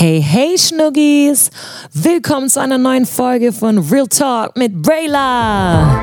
[0.00, 1.50] Hey, hey Schnuggis!
[1.92, 6.02] Willkommen zu einer neuen Folge von Real Talk mit Brayla!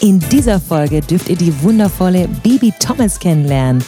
[0.00, 3.82] In dieser Folge dürft ihr die wundervolle Bibi Thomas kennenlernen.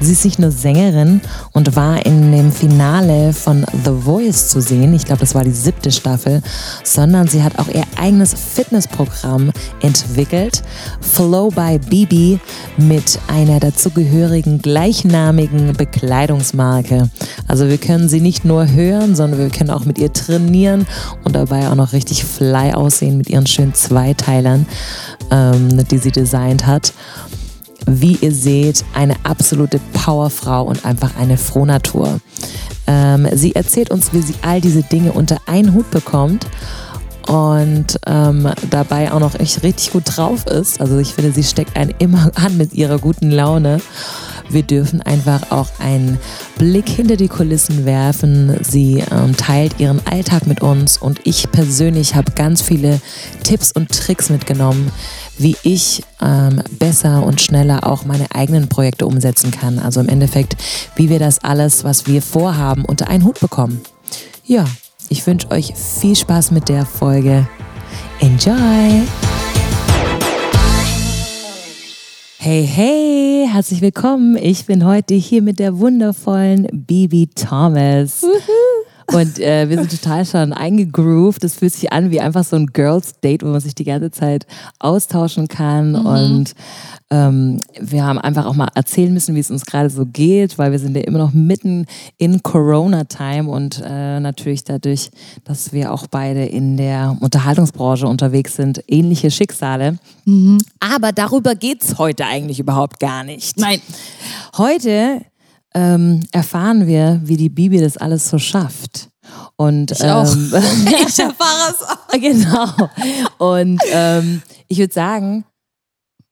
[0.00, 1.20] Sie ist nicht nur Sängerin
[1.52, 4.94] und war in dem Finale von The Voice zu sehen.
[4.94, 6.40] Ich glaube, das war die siebte Staffel.
[6.84, 10.62] Sondern sie hat auch ihr eigenes Fitnessprogramm entwickelt.
[11.00, 12.38] Flow by Bibi
[12.76, 17.10] mit einer dazugehörigen gleichnamigen Bekleidungsmarke.
[17.48, 20.86] Also wir können sie nicht nur hören, sondern wir können auch mit ihr trainieren
[21.24, 24.66] und dabei auch noch richtig fly aussehen mit ihren schönen Zweiteilern,
[25.30, 26.92] ähm, die sie designt hat
[27.88, 32.20] wie ihr seht, eine absolute Powerfrau und einfach eine Frohnatur.
[32.86, 36.46] Ähm, sie erzählt uns, wie sie all diese Dinge unter einen Hut bekommt
[37.28, 40.80] und ähm, dabei auch noch echt richtig gut drauf ist.
[40.80, 43.80] Also ich finde, sie steckt einen immer an mit ihrer guten Laune.
[44.50, 46.18] Wir dürfen einfach auch einen
[46.56, 48.56] Blick hinter die Kulissen werfen.
[48.62, 52.98] Sie ähm, teilt ihren Alltag mit uns und ich persönlich habe ganz viele
[53.44, 54.90] Tipps und Tricks mitgenommen,
[55.38, 59.78] wie ich ähm, besser und schneller auch meine eigenen Projekte umsetzen kann.
[59.78, 60.56] Also im Endeffekt,
[60.96, 63.80] wie wir das alles, was wir vorhaben, unter einen Hut bekommen.
[64.44, 64.64] Ja,
[65.08, 67.48] ich wünsche euch viel Spaß mit der Folge.
[68.20, 69.02] Enjoy!
[72.40, 74.36] Hey, hey, herzlich willkommen.
[74.36, 78.24] Ich bin heute hier mit der wundervollen Bibi Thomas.
[79.12, 81.42] Und äh, wir sind total schon eingegroovt.
[81.42, 84.10] Das fühlt sich an wie einfach so ein Girls Date, wo man sich die ganze
[84.10, 84.46] Zeit
[84.78, 85.92] austauschen kann.
[85.92, 86.06] Mhm.
[86.06, 86.54] Und
[87.10, 90.72] ähm, wir haben einfach auch mal erzählen müssen, wie es uns gerade so geht, weil
[90.72, 91.86] wir sind ja immer noch mitten
[92.18, 95.10] in Corona-Time und äh, natürlich dadurch,
[95.44, 99.98] dass wir auch beide in der Unterhaltungsbranche unterwegs sind, ähnliche Schicksale.
[100.26, 100.58] Mhm.
[100.80, 103.56] Aber darüber geht es heute eigentlich überhaupt gar nicht.
[103.56, 103.80] Nein.
[104.58, 105.22] Heute
[105.74, 109.08] ähm, erfahren wir, wie die Bibi das alles so schafft.
[109.56, 110.32] Und ich, auch.
[110.32, 110.52] Ähm,
[111.08, 112.20] ich erfahre es auch.
[112.20, 112.90] Genau.
[113.38, 115.44] Und ähm, ich würde sagen,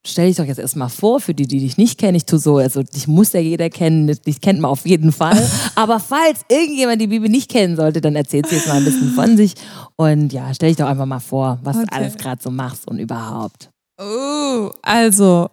[0.07, 2.17] stell dich doch jetzt erstmal vor, für die, die dich nicht kennen.
[2.17, 5.39] Ich tue so, also dich muss ja jeder kennen, dich kennt man auf jeden Fall.
[5.75, 9.13] Aber falls irgendjemand die Bibi nicht kennen sollte, dann erzählt sie jetzt mal ein bisschen
[9.13, 9.55] von sich.
[9.97, 11.87] Und ja, stell dich doch einfach mal vor, was okay.
[11.89, 13.71] du alles gerade so machst und überhaupt.
[14.01, 15.49] Oh, also,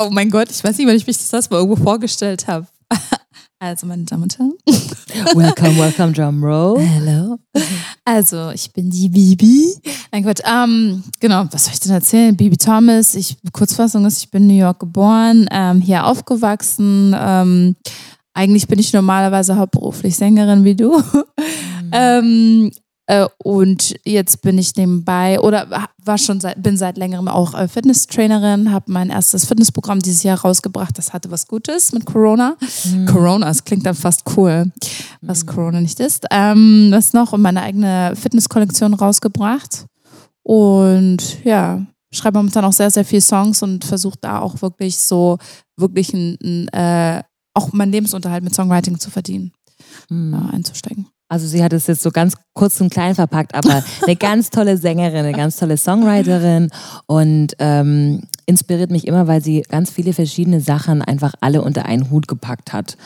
[0.00, 2.66] oh mein Gott, ich weiß nicht, wann ich mich das mal irgendwo vorgestellt habe.
[3.64, 4.54] Also, meine Damen und Herren.
[5.36, 6.80] welcome, welcome, Drumroll.
[6.80, 7.38] Hello.
[8.04, 9.76] Also, ich bin die Bibi.
[10.10, 12.36] Mein Gott, ähm, genau, was soll ich denn erzählen?
[12.36, 13.14] Bibi Thomas.
[13.14, 17.14] Ich, Kurzfassung ist, ich bin in New York geboren, ähm, hier aufgewachsen.
[17.16, 17.76] Ähm,
[18.34, 20.98] eigentlich bin ich normalerweise hauptberuflich Sängerin wie du.
[20.98, 22.72] Mhm.
[23.12, 27.68] äh, und jetzt bin ich nebenbei oder war schon seit, bin seit längerem auch äh,
[27.68, 30.96] Fitnesstrainerin, habe mein erstes Fitnessprogramm dieses Jahr rausgebracht.
[30.96, 32.56] Das hatte was Gutes mit Corona.
[32.84, 33.04] Mhm.
[33.06, 34.72] Corona, das klingt dann fast cool,
[35.20, 35.48] was mhm.
[35.50, 36.24] Corona nicht ist.
[36.30, 37.34] Ähm, was noch?
[37.34, 39.84] Und meine eigene Fitnesskollektion rausgebracht.
[40.42, 45.36] Und ja, schreibe momentan auch sehr, sehr viele Songs und versuche da auch wirklich so,
[45.76, 47.22] wirklich ein, ein, äh,
[47.52, 49.52] auch meinen Lebensunterhalt mit Songwriting zu verdienen,
[50.08, 50.32] mhm.
[50.32, 51.08] äh, einzusteigen.
[51.32, 54.76] Also sie hat es jetzt so ganz kurz und klein verpackt, aber eine ganz tolle
[54.76, 56.68] Sängerin, eine ganz tolle Songwriterin
[57.06, 62.10] und ähm, inspiriert mich immer, weil sie ganz viele verschiedene Sachen einfach alle unter einen
[62.10, 62.98] Hut gepackt hat.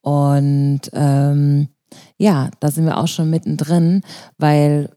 [0.00, 1.70] Und ähm,
[2.18, 4.02] ja, da sind wir auch schon mittendrin,
[4.38, 4.88] weil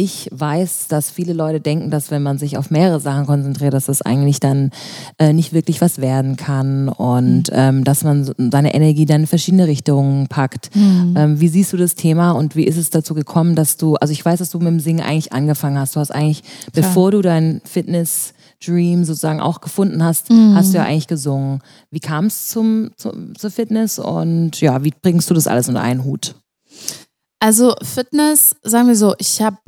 [0.00, 3.86] ich weiß, dass viele Leute denken, dass wenn man sich auf mehrere Sachen konzentriert, dass
[3.86, 4.70] das eigentlich dann
[5.18, 7.52] äh, nicht wirklich was werden kann und mhm.
[7.52, 10.74] ähm, dass man seine Energie dann in verschiedene Richtungen packt.
[10.76, 11.14] Mhm.
[11.16, 14.12] Ähm, wie siehst du das Thema und wie ist es dazu gekommen, dass du, also
[14.12, 15.96] ich weiß, dass du mit dem Singen eigentlich angefangen hast.
[15.96, 16.86] Du hast eigentlich, Klar.
[16.86, 18.34] bevor du dein Fitness
[18.64, 20.54] Dream sozusagen auch gefunden hast, mhm.
[20.54, 21.60] hast du ja eigentlich gesungen.
[21.90, 25.82] Wie kam es zum, zum, zur Fitness und ja, wie bringst du das alles unter
[25.82, 26.36] einen Hut?
[27.40, 29.58] Also Fitness, sagen wir so, ich habe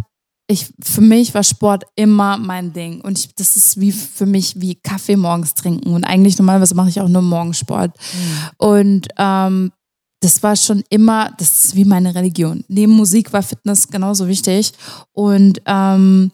[0.51, 3.01] ich, für mich war Sport immer mein Ding.
[3.01, 5.95] Und ich, das ist wie für mich wie Kaffee morgens trinken.
[5.95, 7.97] Und eigentlich normalerweise mache ich auch nur Morgensport.
[7.97, 8.49] Mhm.
[8.59, 9.73] Und ähm,
[10.21, 12.65] das war schon immer, das ist wie meine Religion.
[12.69, 14.73] Neben Musik war Fitness genauso wichtig.
[15.13, 16.33] Und ähm,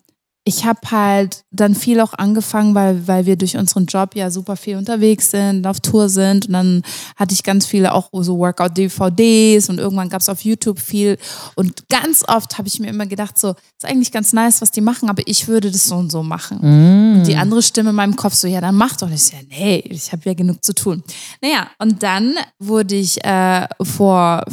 [0.48, 4.56] ich habe halt dann viel auch angefangen, weil, weil wir durch unseren Job ja super
[4.56, 6.46] viel unterwegs sind, auf Tour sind.
[6.46, 6.82] Und dann
[7.16, 11.18] hatte ich ganz viele auch so Workout-DVDs und irgendwann gab es auf YouTube viel.
[11.56, 14.80] Und ganz oft habe ich mir immer gedacht, so, ist eigentlich ganz nice, was die
[14.80, 16.58] machen, aber ich würde das so und so machen.
[16.60, 17.18] Mm.
[17.18, 19.08] Und die andere Stimme in meinem Kopf so, ja, dann mach doch.
[19.08, 19.32] nicht.
[19.32, 21.02] ja, nee, ich habe ja genug zu tun.
[21.42, 24.44] Naja, und dann wurde ich äh, vor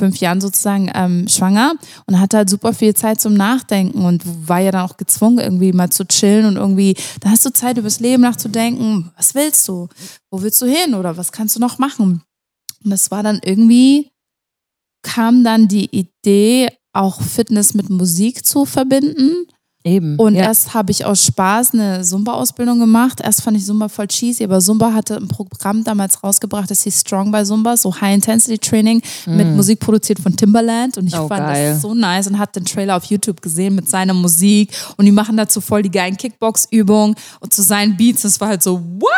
[0.00, 1.74] fünf Jahren sozusagen ähm, schwanger
[2.06, 5.72] und hatte halt super viel Zeit zum Nachdenken und war ja dann auch gezwungen, irgendwie
[5.72, 9.10] mal zu chillen und irgendwie, da hast du Zeit, übers Leben nachzudenken.
[9.16, 9.88] Was willst du?
[10.30, 10.94] Wo willst du hin?
[10.94, 12.22] Oder was kannst du noch machen?
[12.82, 14.10] Und das war dann irgendwie,
[15.02, 19.46] kam dann die Idee, auch Fitness mit Musik zu verbinden.
[19.82, 20.16] Eben.
[20.16, 20.42] Und ja.
[20.42, 23.20] erst habe ich aus Spaß eine Zumba-Ausbildung gemacht.
[23.22, 27.00] Erst fand ich Zumba voll cheesy, aber Zumba hatte ein Programm damals rausgebracht, das hieß
[27.00, 30.98] Strong by Zumba, so High-Intensity-Training mit Musik produziert von Timbaland.
[30.98, 31.20] Und ich Mm.
[31.20, 31.72] Oh, fand geil.
[31.72, 34.70] das so nice und hatte den Trailer auf YouTube gesehen mit seiner Musik.
[34.98, 38.22] Und die machen dazu voll die geilen Kickbox-Übungen und zu seinen Beats.
[38.22, 39.10] Das war halt so, what?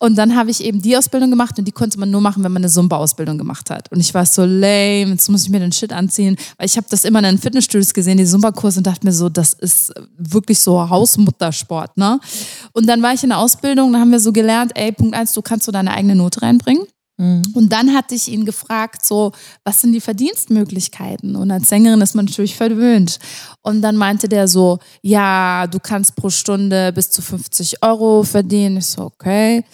[0.00, 2.50] Und dann habe ich eben die Ausbildung gemacht und die konnte man nur machen, wenn
[2.50, 3.90] man eine Zumba-Ausbildung gemacht hat.
[3.92, 6.86] Und ich war so lame, jetzt muss ich mir den Shit anziehen, weil ich habe
[6.90, 10.58] das immer in den Fitnessstudios gesehen, die Zumba-Kurse und dachte mir so, das ist wirklich
[10.58, 12.18] so Hausmuttersport, ne?
[12.72, 15.32] Und dann war ich in der Ausbildung, da haben wir so gelernt, ey, Punkt eins,
[15.32, 16.86] du kannst so deine eigene Note reinbringen.
[17.16, 19.30] Und dann hatte ich ihn gefragt, so,
[19.62, 21.36] was sind die Verdienstmöglichkeiten?
[21.36, 23.20] Und als Sängerin ist man natürlich verwöhnt.
[23.62, 28.78] Und dann meinte der so, ja, du kannst pro Stunde bis zu 50 Euro verdienen.
[28.78, 29.64] Ich so, okay.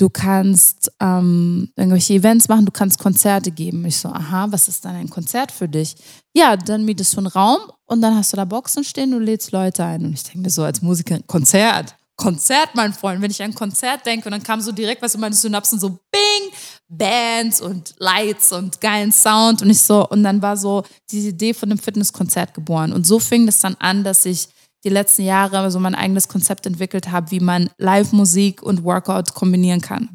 [0.00, 3.84] Du kannst ähm, irgendwelche Events machen, du kannst Konzerte geben.
[3.84, 5.94] Ich so, aha, was ist dann ein Konzert für dich?
[6.32, 9.52] Ja, dann mietest du einen Raum und dann hast du da Boxen stehen, du lädst
[9.52, 10.06] Leute ein.
[10.06, 13.20] Und ich denke mir so als Musikerin, Konzert, Konzert, mein Freund.
[13.20, 15.90] Wenn ich an Konzert denke und dann kam so direkt was in meine Synapsen, so
[16.10, 16.50] Bing,
[16.88, 19.60] Bands und Lights und geilen Sound.
[19.60, 22.94] Und ich so, und dann war so diese Idee von einem Fitnesskonzert geboren.
[22.94, 24.48] Und so fing das dann an, dass ich
[24.84, 29.80] die letzten Jahre so mein eigenes Konzept entwickelt habe, wie man Live-Musik und Workout kombinieren
[29.80, 30.10] kann.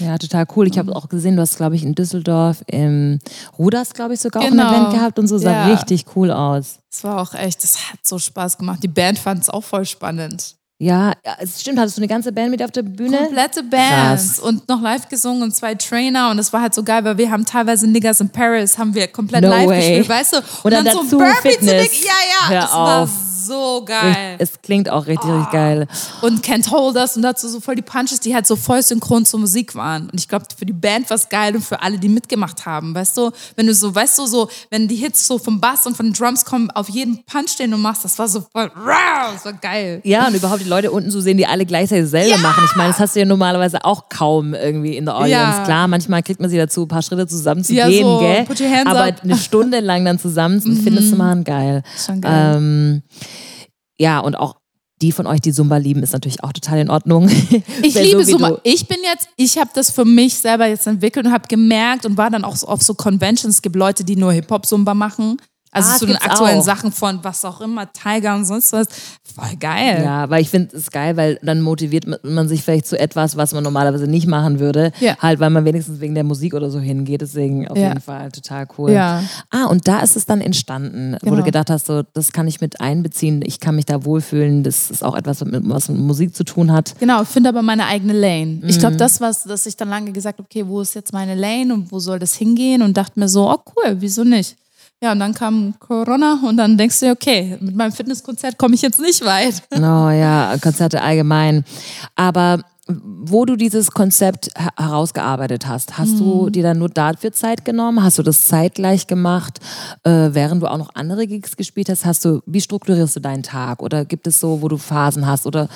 [0.00, 0.66] Ja, total cool.
[0.66, 3.20] Ich habe auch gesehen, du hast, glaube ich, in Düsseldorf im
[3.58, 4.66] Ruders, glaube ich, sogar auch Genau.
[4.68, 5.66] ein Event gehabt und so sah Ja.
[5.74, 6.78] richtig cool aus.
[6.90, 8.80] Das war auch echt, das hat so Spaß gemacht.
[8.82, 10.56] Die Band fand es auch voll spannend.
[10.80, 11.78] Ja, es stimmt.
[11.80, 13.18] Hattest du eine ganze Band mit auf der Bühne?
[13.18, 14.38] Komplette Bands Krass.
[14.40, 17.30] und noch live gesungen und zwei Trainer und das war halt so geil, weil wir
[17.32, 19.78] haben teilweise Niggas in Paris haben wir komplett No live way.
[19.80, 20.36] gespielt, weißt du?
[20.62, 21.82] Und dann so dazu Burpee zu Fitness.
[21.82, 22.12] Nick- Ja,
[22.42, 23.10] ja, Hör das war auf.
[23.48, 24.36] So geil.
[24.38, 25.86] Es klingt auch richtig, richtig geil.
[26.22, 29.24] Und Can't Hold Us und dazu so voll die Punches, die halt so voll synchron
[29.24, 30.04] zur Musik waren.
[30.10, 32.94] Und ich glaube, für die Band war es geil und für alle, die mitgemacht haben.
[32.94, 35.96] Weißt du, wenn du so, weißt du, so, wenn die Hits so vom Bass und
[35.96, 38.70] von den Drums kommen, auf jeden Punch, den du machst, das war so voll,
[39.34, 40.00] das war geil.
[40.04, 42.36] Ja, und überhaupt die Leute unten zu sehen, die alle gleichzeitig dasselbe Ja!
[42.38, 42.62] machen.
[42.66, 45.58] Ich meine, das hast du ja normalerweise auch kaum irgendwie in der Audience.
[45.58, 45.64] Ja.
[45.64, 48.44] Klar, manchmal kriegt man sie dazu, ein paar Schritte zusammen zu Ja, gehen, so, gell?
[48.44, 49.22] put your hands Aber up.
[49.22, 51.82] eine Stunde lang dann zusammen zum Fitness zu machen, geil.
[52.04, 52.54] Schon geil.
[52.56, 53.02] Ähm,
[53.98, 54.56] ja, und auch
[55.00, 57.28] die von euch, die Zumba lieben, ist natürlich auch total in Ordnung.
[57.82, 58.58] Ich liebe so Zumba.
[58.64, 62.16] Ich bin jetzt, ich habe das für mich selber jetzt entwickelt und habe gemerkt und
[62.16, 63.56] war dann auch so auf so Conventions.
[63.56, 65.36] Es gibt Leute, die nur Hip-Hop-Zumba machen.
[65.70, 66.64] Also Ah, zu den aktuellen auch.
[66.64, 68.86] Sachen von was auch immer, Tiger und sonst was.
[69.34, 70.02] Voll geil.
[70.02, 73.52] Ja, weil ich finde es geil, weil dann motiviert man- sich vielleicht zu etwas, was
[73.52, 74.92] man normalerweise nicht machen würde.
[75.00, 75.16] Ja.
[75.18, 77.20] Halt, weil man wenigstens wegen der Musik oder so hingeht.
[77.20, 77.88] Deswegen auf Ja.
[77.88, 78.92] jeden Fall total cool.
[78.92, 79.22] Ja.
[79.50, 81.36] Ah, und da ist es dann entstanden, wo Genau.
[81.36, 84.62] du gedacht hast, so, das kann ich mit einbeziehen, ich kann mich da wohlfühlen.
[84.62, 86.94] Das ist auch etwas, was mit Musik zu tun hat.
[86.98, 88.60] Genau, ich finde aber meine eigene Lane.
[88.66, 88.80] Ich Mhm.
[88.80, 91.74] glaube, das war, dass ich dann lange gesagt habe, okay, wo ist jetzt meine Lane
[91.74, 92.80] und wo soll das hingehen?
[92.82, 94.56] Und dachte mir so, oh cool, wieso nicht?
[95.02, 98.74] Ja, und dann kam Corona und dann denkst du dir, okay, mit meinem Fitnesskonzert komme
[98.74, 99.62] ich jetzt nicht weit.
[99.76, 101.64] Oh ja, Konzerte allgemein.
[102.16, 106.18] Aber wo du dieses Konzept her- herausgearbeitet hast, hast Mhm.
[106.18, 108.02] du dir dann nur dafür Zeit genommen?
[108.02, 109.60] Hast du das zeitgleich gemacht,
[110.04, 112.04] äh, während du auch noch andere Gigs gespielt hast?
[112.04, 113.82] Hast du, wie strukturierst du deinen Tag?
[113.82, 115.46] Oder gibt es so, wo du Phasen hast?
[115.46, 115.68] Oder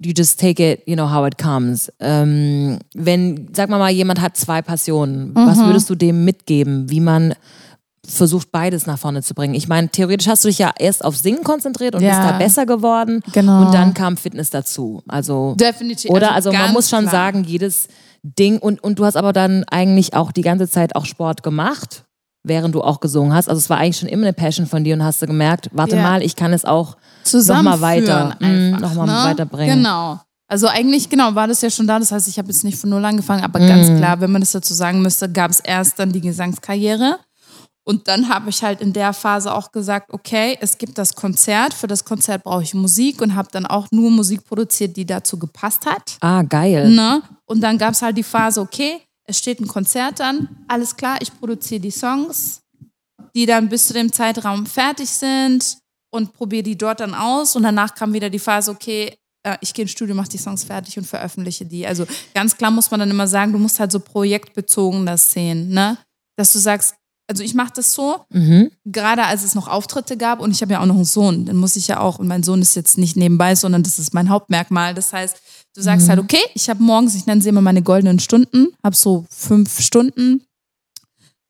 [0.00, 1.90] you just take it, you know, how it comes.
[2.00, 5.66] Ähm, wenn, sag mal mal, jemand hat zwei Passionen, was Mhm.
[5.66, 7.34] würdest du dem mitgeben, wie man
[8.06, 9.54] versucht, beides nach vorne zu bringen?
[9.54, 12.10] Ich meine, theoretisch hast du dich ja erst auf Singen konzentriert und Ja.
[12.18, 13.22] bist da besser geworden.
[13.32, 13.66] Genau.
[13.66, 15.02] Und dann kam Fitness dazu.
[15.08, 16.10] Also, Definitiv.
[16.10, 17.12] oder also, man ganz muss schon klar.
[17.12, 17.88] sagen, jedes
[18.22, 22.04] Ding und, und du hast aber dann eigentlich auch die ganze Zeit auch Sport gemacht,
[22.42, 23.48] während du auch gesungen hast.
[23.48, 25.96] Also es war eigentlich schon immer eine Passion von dir und hast du gemerkt, warte
[25.96, 26.02] Ja.
[26.02, 29.30] mal, ich kann es auch zusammen noch mal weiter, mm, einfach, noch mal ne?
[29.30, 29.78] weiterbringen.
[29.78, 30.20] Genau.
[30.46, 31.98] Also eigentlich, genau, war das ja schon da.
[31.98, 33.96] Das heißt, ich habe jetzt nicht von null angefangen, aber ganz Mhm.
[33.96, 37.18] klar, wenn man das dazu sagen müsste, gab es erst dann die Gesangskarriere.
[37.86, 41.74] Und dann habe ich halt in der Phase auch gesagt, okay, es gibt das Konzert,
[41.74, 45.38] für das Konzert brauche ich Musik und habe dann auch nur Musik produziert, die dazu
[45.38, 46.16] gepasst hat.
[46.20, 46.90] Ah, geil.
[46.90, 47.22] Ne?
[47.44, 51.18] Und dann gab es halt die Phase, okay, es steht ein Konzert an, alles klar,
[51.20, 52.62] ich produziere die Songs,
[53.34, 55.78] die dann bis zu dem Zeitraum fertig sind
[56.10, 57.56] und probiere die dort dann aus.
[57.56, 60.64] Und danach kam wieder die Phase, okay, äh, ich gehe ins Studio, mache die Songs
[60.64, 61.86] fertig und veröffentliche die.
[61.86, 65.68] Also ganz klar muss man dann immer sagen, du musst halt so projektbezogen das sehen,
[65.68, 65.98] ne?
[66.36, 66.94] Dass du sagst,
[67.26, 68.70] also ich mache das so, Mhm.
[68.84, 71.56] gerade als es noch Auftritte gab und ich habe ja auch noch einen Sohn, den
[71.56, 74.28] muss ich ja auch, und mein Sohn ist jetzt nicht nebenbei, sondern das ist mein
[74.28, 74.94] Hauptmerkmal.
[74.94, 75.36] Das heißt,
[75.74, 78.94] du sagst halt, okay, ich habe morgens, ich nenne sie immer meine goldenen Stunden, habe
[78.96, 80.44] so fünf Stunden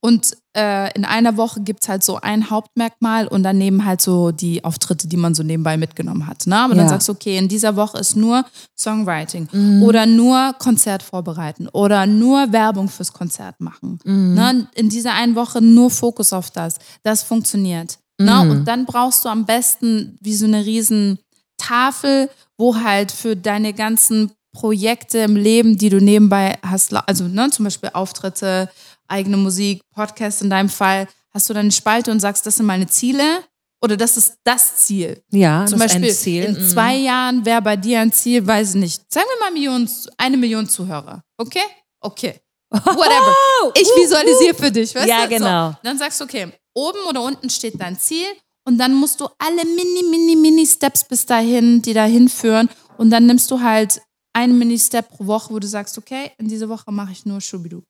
[0.04, 4.62] Und äh, in einer Woche gibt's halt so ein Hauptmerkmal und daneben halt so die
[4.62, 6.46] Auftritte, die man so nebenbei mitgenommen hat.
[6.46, 6.58] Ne?
[6.58, 6.90] Aber dann Ja.
[6.90, 8.44] sagst du, okay, in dieser Woche ist nur
[8.78, 9.82] Songwriting Mhm.
[9.82, 13.99] oder nur Konzert vorbereiten oder nur Werbung fürs Konzert machen.
[14.04, 14.34] Mhm.
[14.34, 14.68] Ne?
[14.75, 16.75] In dieser einen Woche nur Fokus auf das.
[17.02, 17.99] Das funktioniert.
[18.20, 18.30] Ne?
[18.44, 18.50] Mhm.
[18.50, 21.18] Und dann brauchst du am besten wie so eine riesen
[21.56, 27.50] Tafel, wo halt für deine ganzen Projekte im Leben, die du nebenbei hast, also ne,
[27.50, 28.68] zum Beispiel Auftritte,
[29.08, 32.87] eigene Musik, Podcast in deinem Fall, hast du deine Spalte und sagst, das sind meine
[32.87, 33.42] Ziele
[33.82, 35.23] oder das ist das Ziel.
[35.30, 36.44] Ja, Zum Beispiel Ziel.
[36.44, 36.68] in Mhm.
[36.68, 40.37] zwei Jahren wäre bei dir ein Ziel, weiß ich nicht, sagen wir mal Million, eine
[40.37, 41.23] Million Zuhörer.
[41.38, 41.61] Okay?
[42.00, 42.40] Okay.
[42.70, 43.34] Whatever.
[43.75, 45.28] Ich visualisiere für dich, weißt Ja, du?
[45.28, 45.70] genau.
[45.70, 48.26] So, dann sagst du, okay, oben oder unten steht dein Ziel
[48.66, 53.11] und dann musst du alle mini, mini, mini Steps bis dahin, die dahin führen und
[53.11, 54.00] dann nimmst du halt
[54.37, 57.82] einen Mini-Step pro Woche, wo du sagst, okay, in dieser Woche mache ich nur Schubidu.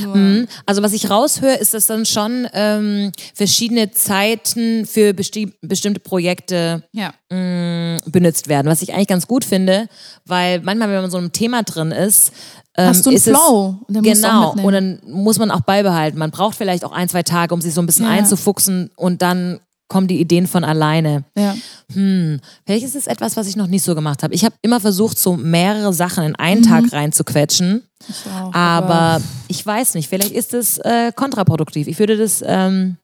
[0.00, 0.48] Nur, Mhm.
[0.66, 6.84] Also was ich raushöre, ist, dass dann schon ähm, verschiedene Zeiten für besti bestimmte Projekte
[6.92, 7.12] Ja.
[7.30, 9.88] mh, benutzt werden, was ich eigentlich ganz gut finde,
[10.24, 12.32] weil manchmal, wenn man so einem Thema drin ist,
[12.76, 13.76] ähm, Hast du einen ist es, Flow?
[13.82, 16.18] Auch Genau, und dann muss man auch beibehalten.
[16.18, 18.12] Man braucht vielleicht auch ein, zwei Tage, um sich so ein bisschen Ja.
[18.12, 19.60] einzufuchsen und dann
[19.92, 21.24] kommen die Ideen von alleine.
[21.36, 21.54] Ja.
[21.92, 24.34] Hm, vielleicht ist es etwas, was ich noch nicht so gemacht habe.
[24.34, 26.66] Ich habe immer versucht, so mehrere Sachen in einen Mhm.
[26.66, 31.86] Tag reinzuquetschen, Ich auch, aber ich weiß nicht, vielleicht ist es äh, kontraproduktiv.
[31.86, 32.96] Ich würde das, ähm,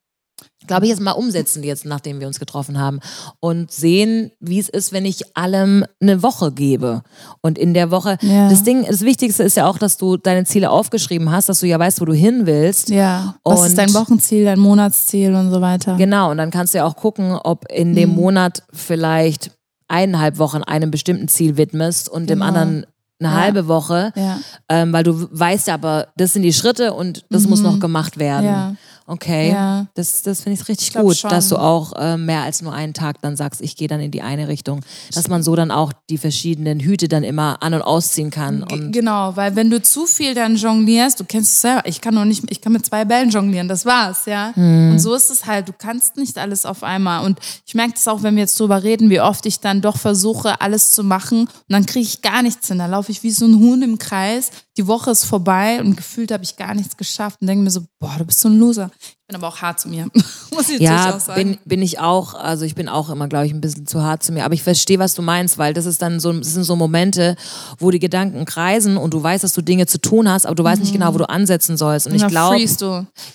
[0.68, 3.00] glaube ich, jetzt mal umsetzen, jetzt nachdem wir uns getroffen haben
[3.40, 7.02] und sehen, wie es ist, wenn ich allem eine Woche gebe.
[7.40, 8.48] Und in der Woche, Ja.
[8.48, 11.66] das Ding, das Wichtigste ist ja auch, dass du deine Ziele aufgeschrieben hast, dass du
[11.66, 12.88] ja weißt, wo du hin willst.
[12.90, 13.34] Ja.
[13.42, 15.96] Was Und- ist dein Wochenziel, dein Monatsziel und so weiter?
[15.96, 17.94] Genau, und dann kannst du ja auch gucken, ob in Mhm.
[17.96, 19.50] dem Monat vielleicht
[19.88, 22.48] eineinhalb Wochen einem bestimmten Ziel widmest und dem Genau.
[22.48, 22.86] anderen
[23.20, 23.34] eine Ja.
[23.40, 24.38] halbe Woche, Ja.
[24.68, 28.18] ähm, weil du weißt ja aber, das sind die Schritte und das muss noch gemacht
[28.18, 28.44] werden.
[28.46, 28.50] Mhm.
[28.52, 28.74] Ja.
[29.10, 29.56] Okay,
[29.94, 31.30] das, das finde ich richtig glaub gut, schon.
[31.30, 34.10] dass du auch äh, mehr als nur einen Tag dann sagst, ich gehe dann in
[34.10, 34.80] die eine Richtung,
[35.14, 38.62] dass man so dann auch die verschiedenen Hüte dann immer an- und ausziehen kann.
[38.64, 42.12] Und Genau, weil wenn du zu viel dann jonglierst, du kennst es selber, ich kann
[42.12, 44.50] noch nicht, ich kann mit zwei Bällen jonglieren, das war's, ja.
[44.54, 44.90] Hm.
[44.92, 47.24] Und so ist es halt, du kannst nicht alles auf einmal.
[47.24, 49.96] Und ich merke das auch, wenn wir jetzt drüber reden, wie oft ich dann doch
[49.96, 52.76] versuche, alles zu machen und dann kriege ich gar nichts hin.
[52.76, 56.30] Da laufe ich wie so ein Huhn im Kreis, die Woche ist vorbei und gefühlt
[56.32, 58.90] habe ich gar nichts geschafft und denke mir so, boah, du bist so ein Loser.
[59.00, 60.06] Ich bin aber auch hart zu mir,
[60.54, 62.32] muss ich Ja, bin, bin ich auch.
[62.32, 64.44] Also ich bin auch immer, glaube ich, ein bisschen zu hart zu mir.
[64.46, 67.36] Aber ich verstehe, was du meinst, weil das ist dann so, das sind so Momente,
[67.78, 70.64] wo die Gedanken kreisen und du weißt, dass du Dinge zu tun hast, aber du
[70.64, 72.06] weißt nicht genau, wo du ansetzen sollst.
[72.06, 72.56] Und ich glaube,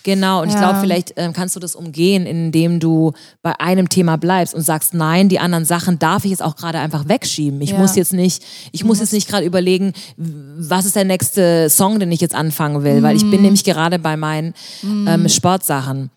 [0.03, 0.41] genau.
[0.41, 0.61] Und ich Ja.
[0.61, 3.11] glaube, vielleicht ähm, kannst du das umgehen, indem du
[3.43, 6.79] bei einem Thema bleibst und sagst, nein, die anderen Sachen darf ich jetzt auch gerade
[6.79, 7.61] einfach wegschieben.
[7.61, 7.77] Ich Ja.
[7.77, 11.32] muss jetzt nicht, ich muss jetzt nicht gerade überlegen, was ist der nächste
[11.69, 13.31] Song, den ich jetzt anfangen will, weil ich Mhm.
[13.31, 16.09] bin nämlich gerade bei meinen ähm, Sportsachen.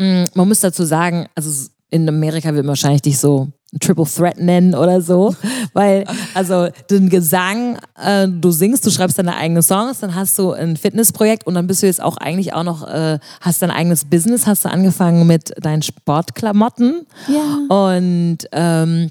[0.00, 1.50] Mm, Man muss dazu sagen, also
[1.90, 3.48] in Amerika wird man wahrscheinlich dich so
[3.80, 5.34] Triple Threat nennen oder so,
[5.74, 10.52] weil also den Gesang, äh, du singst, du schreibst deine eigenen Songs, dann hast du
[10.52, 14.04] ein Fitnessprojekt und dann bist du jetzt auch eigentlich auch noch, äh, hast dein eigenes
[14.06, 17.86] Business, hast du angefangen mit deinen Sportklamotten Ja.
[17.92, 19.10] und ähm,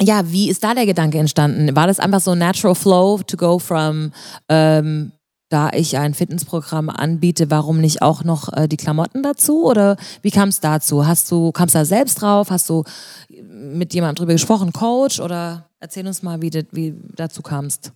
[0.00, 1.74] ja, wie ist da der Gedanke entstanden?
[1.74, 4.12] War das einfach so ein natural flow to go from
[4.48, 5.12] ähm,
[5.50, 9.64] da ich ein Fitnessprogramm anbiete, warum nicht auch noch äh, die Klamotten dazu?
[9.64, 11.06] Oder wie kam es dazu?
[11.06, 12.50] Hast du, kamst da selbst drauf?
[12.50, 12.84] Hast du
[13.30, 15.20] mit jemandem drüber gesprochen, Coach?
[15.20, 17.92] Oder erzähl uns mal, wie, du wie dazu kamst.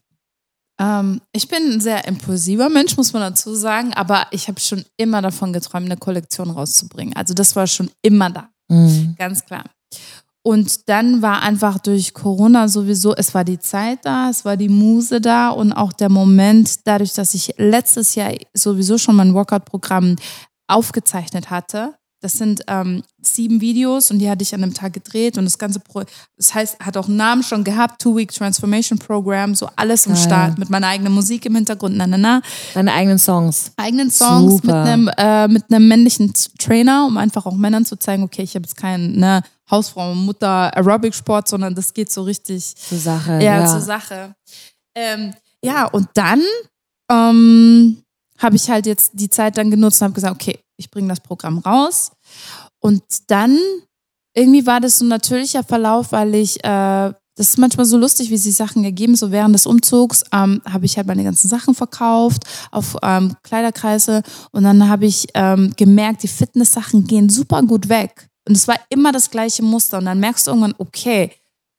[0.81, 4.85] Ähm, ich bin ein sehr impulsiver Mensch, muss man dazu sagen, aber ich habe schon
[4.97, 7.15] immer davon geträumt, eine Kollektion rauszubringen.
[7.15, 9.15] Also das war schon immer da, Mhm.
[9.19, 9.65] ganz klar.
[10.45, 14.69] Und dann war einfach durch Corona sowieso, es war die Zeit da, es war die
[14.69, 20.17] Muse da und auch der Moment, dadurch, dass ich letztes Jahr sowieso schon mein Workout-Programm
[20.67, 21.95] aufgezeichnet hatte.
[22.23, 25.59] Das sind ähm, sieben Videos und die hatte ich an einem Tag gedreht und das
[25.59, 26.05] ganze Pro
[26.37, 30.23] das heißt, hat auch einen Namen schon gehabt, Two-Week Transformation Program, so alles im Geil.
[30.23, 32.41] Start mit meiner eigenen Musik im Hintergrund, na na na
[32.75, 33.73] Deine eigenen Songs.
[33.77, 34.83] eigenen Songs mit Super.
[34.85, 38.63] einem äh, mit einem männlichen Trainer, um einfach auch Männern zu zeigen, okay, ich habe
[38.65, 43.33] jetzt keinen ne, Hausfrau, Mutter, Aerobic-Sport, sondern das geht so richtig Zur Sache.
[43.43, 44.35] ja, Ja, zur Sache.
[44.95, 46.41] Ähm, ja, und dann
[47.11, 48.03] ähm,
[48.39, 51.21] habe ich halt jetzt die Zeit dann genutzt und habe gesagt, okay, ich bringe das
[51.21, 52.13] Programm raus.
[52.81, 53.59] Und dann
[54.35, 58.31] irgendwie war das so ein natürlicher Verlauf, weil ich, äh, das ist manchmal so lustig,
[58.31, 59.15] wie sich Sachen ergeben.
[59.15, 64.23] So während des Umzugs ähm, habe ich halt meine ganzen Sachen verkauft auf ähm, Kleiderkreise
[64.53, 68.29] und dann habe ich ähm, gemerkt, die Fitness-Sachen gehen super gut weg.
[68.47, 69.99] Und es war immer das gleiche Muster.
[69.99, 71.31] Und dann merkst du irgendwann, okay,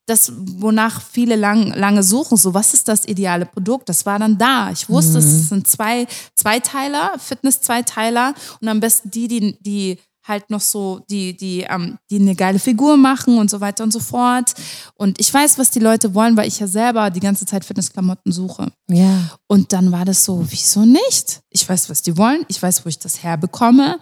[0.06, 4.38] das, wonach viele lang, lange suchen, so was ist das ideale Produkt, das war dann
[4.38, 4.70] da.
[4.70, 5.18] Ich wusste, mhm.
[5.18, 11.36] es sind zwei Zweiteiler, Fitness-Zweiteiler und am besten die, die, die halt noch so, die,
[11.36, 14.54] die, ähm, die eine geile Figur machen und so weiter und so fort.
[14.94, 18.32] Und ich weiß, was die Leute wollen, weil ich ja selber die ganze Zeit Fitnessklamotten
[18.32, 18.68] suche.
[18.88, 19.36] Ja.
[19.46, 21.40] Und dann war das so, wieso nicht?
[21.50, 23.98] Ich weiß, was die wollen, ich weiß, wo ich das herbekomme.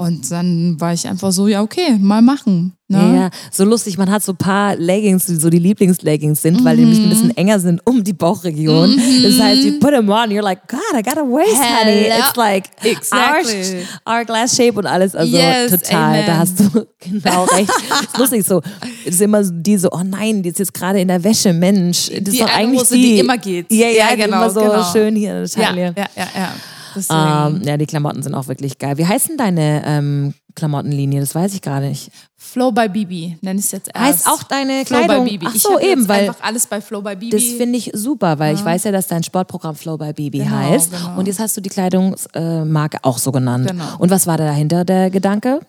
[0.00, 2.72] Und dann war ich einfach so, ja, okay, mal machen.
[2.86, 2.98] Ne?
[2.98, 3.98] Ja, ja, so lustig.
[3.98, 6.64] Man hat so ein paar Leggings, die so die Lieblingsleggings sind, mhm.
[6.64, 8.94] weil die nämlich ein bisschen enger sind um die Bauchregion.
[8.94, 9.22] Mhm.
[9.24, 11.80] Das heißt, you put them on, you're like, God, I got a waist, Hello.
[11.80, 12.06] honey.
[12.06, 13.84] It's like exactly.
[14.06, 15.16] our, glass shape und alles.
[15.16, 16.26] Also yes, total, amen.
[16.26, 17.68] da hast du genau recht.
[17.68, 18.62] das ist lustig so.
[19.04, 22.08] Es ist immer die so, oh nein, die ist jetzt gerade in der Wäsche, Mensch.
[22.08, 23.66] Das die ist doch eigentlich die, die immer geht.
[23.72, 24.92] Ja, ja, ja genau, immer so genau.
[24.92, 25.92] schön hier in Taille.
[25.96, 26.28] Ja, ja, ja.
[26.36, 26.54] ja.
[27.10, 28.98] Ähm, ja, die Klamotten sind auch wirklich geil.
[28.98, 31.20] Wie heißt denn deine ähm, Klamottenlinie?
[31.20, 32.10] Das weiß ich gerade nicht.
[32.36, 34.26] Flow by Bibi, nenne ich es jetzt erst.
[34.26, 35.24] Heißt auch deine Flow Kleidung?
[35.24, 35.46] By Bibi.
[35.48, 37.30] Ach so, eben, weil einfach alles bei Flow by Bibi.
[37.30, 38.58] Das finde ich super, weil ja.
[38.58, 40.92] ich weiß ja, dass dein Sportprogramm Flow by Bibi genau, heißt.
[40.92, 41.18] Genau.
[41.18, 43.68] Und jetzt hast du die Kleidungsmarke auch so genannt.
[43.68, 43.96] Genau.
[43.98, 45.60] Und was war dahinter der Gedanke?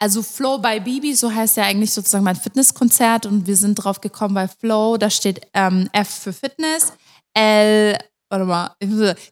[0.00, 4.00] Also Flow by Bibi, so heißt ja eigentlich sozusagen mein Fitnesskonzert und wir sind drauf
[4.00, 6.92] gekommen bei Flow, da steht ähm, F für Fitness,
[7.34, 7.98] L
[8.28, 8.74] warte mal,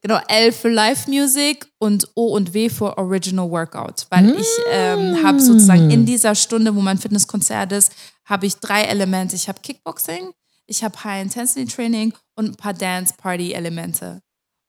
[0.01, 4.07] genau, L für Live Music und O und W für Original Workout.
[4.11, 4.37] Weil mm.
[4.39, 7.93] ich ähm, habe sozusagen in dieser Stunde, wo mein Fitnesskonzert ist,
[8.25, 9.37] habe ich drei Elemente.
[9.37, 10.33] Ich habe Kickboxing,
[10.67, 14.23] ich habe High Intensity Training und ein paar Dance Party Elemente.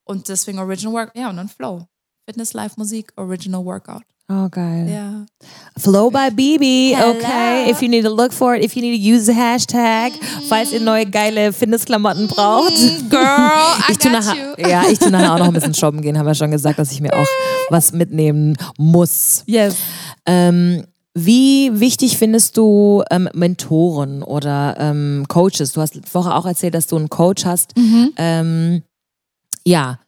[0.05, 1.85] Und deswegen Original Workout, ja, und dann Flow.
[2.25, 4.03] Fitness, Live Musik, Original Workout.
[4.29, 4.89] Oh, geil.
[4.89, 5.25] Ja.
[5.77, 7.69] Flow by BB, okay.
[7.69, 10.11] If you need to look for it, if you need to use the hashtag,
[10.49, 12.73] falls ihr neue geile Fitnessklamotten braucht.
[12.73, 13.21] Mm, girl,
[13.87, 14.53] I ich tu nachher, you.
[14.69, 16.91] Ja, ich tu nachher auch noch ein bisschen shoppen gehen, haben wir schon gesagt, dass
[16.91, 17.27] ich mir auch
[17.69, 19.43] was mitnehmen muss.
[19.45, 19.77] Yes.
[20.25, 25.71] Ähm, wie wichtig findest du ähm, Mentoren oder ähm, Coaches?
[25.71, 27.77] Du hast vorher auch erzählt, dass du einen Coach hast.
[27.77, 28.11] Mhm.
[28.17, 28.83] Ähm,
[29.65, 29.99] ja,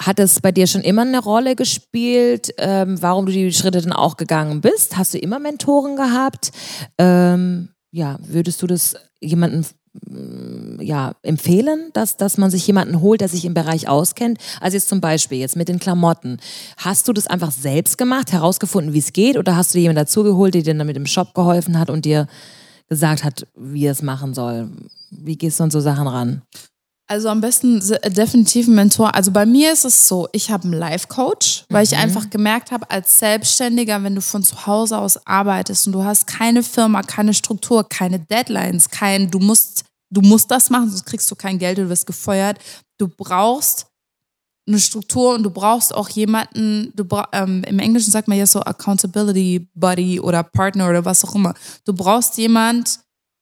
[0.00, 3.92] hat es bei dir schon immer eine Rolle gespielt, ähm, warum du die Schritte dann
[3.92, 4.96] auch gegangen bist?
[4.96, 6.52] Hast du immer Mentoren gehabt?
[6.98, 9.66] Ähm, ja, würdest du das jemanden
[10.06, 14.38] mm, ja, empfehlen, dass, dass man sich jemanden holt, der sich im Bereich auskennt?
[14.60, 16.38] Also jetzt zum Beispiel jetzt mit den Klamotten.
[16.76, 20.02] Hast du das einfach selbst gemacht, herausgefunden, wie es geht, oder hast du dir jemanden
[20.02, 22.28] dazugeholt, der dir dann mit dem Shop geholfen hat und dir
[22.88, 24.70] gesagt hat, wie er es machen soll?
[25.10, 26.42] Wie gehst du an so Sachen ran?
[27.10, 29.14] Also am besten äh, definitiv ein Mentor.
[29.14, 31.90] Also bei mir ist es so, ich habe einen Life-Coach, weil mhm.
[31.90, 36.04] ich einfach gemerkt habe, als Selbstständiger, wenn du von zu Hause aus arbeitest und du
[36.04, 41.06] hast keine Firma, keine Struktur, keine Deadlines, kein, du musst, du musst das machen, sonst
[41.06, 42.58] kriegst du kein Geld, du wirst gefeuert.
[42.98, 43.86] Du brauchst
[44.66, 48.60] eine Struktur und du brauchst auch jemanden, du ähm, im Englischen sagt man ja so
[48.60, 51.54] Accountability Buddy oder Partner oder was auch immer.
[51.86, 53.00] Du brauchst jemand,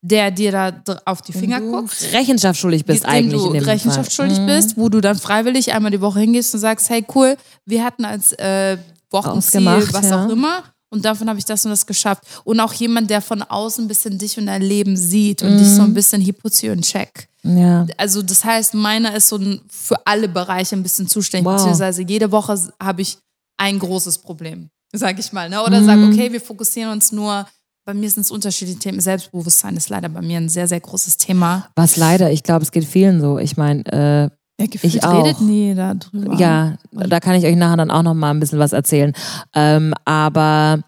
[0.08, 0.72] der dir da
[1.04, 2.12] auf die Finger du guckt.
[2.12, 3.42] Rechenschaft schuldig bist dem eigentlich.
[3.42, 4.46] Du Rechenschaft schuldig mhm.
[4.46, 8.04] bist, wo du dann freiwillig einmal die Woche hingehst und sagst, hey cool, wir hatten
[8.04, 8.78] als äh,
[9.10, 10.24] Wochenziel, was ja.
[10.24, 10.62] auch immer.
[10.90, 12.22] Und davon habe ich das und das geschafft.
[12.44, 15.58] Und auch jemand, der von außen ein bisschen dich und dein Leben sieht und mhm.
[15.58, 17.28] dich so ein bisschen, he puts you in check.
[17.42, 17.86] Ja.
[17.96, 21.46] Also das heißt, meiner ist so für alle Bereiche ein bisschen zuständig.
[21.46, 21.56] Wow.
[21.56, 23.18] Beziehungsweise jede Woche habe ich
[23.56, 25.48] ein großes Problem, sage ich mal.
[25.48, 25.60] Ne?
[25.62, 25.86] Oder mhm.
[25.86, 27.46] sag, okay, wir fokussieren uns nur
[27.86, 29.00] bei mir sind es unterschiedliche Themen.
[29.00, 31.68] Selbstbewusstsein ist leider bei mir ein sehr, sehr großes Thema.
[31.76, 33.38] Was leider, ich glaube, es geht vielen so.
[33.38, 34.22] Ich meine, äh,
[34.60, 35.24] ja, ich auch.
[35.24, 36.34] redet nie darüber.
[36.34, 39.12] Ja, da kann ich euch nachher dann auch noch mal ein bisschen was erzählen.
[39.54, 40.82] Ähm, aber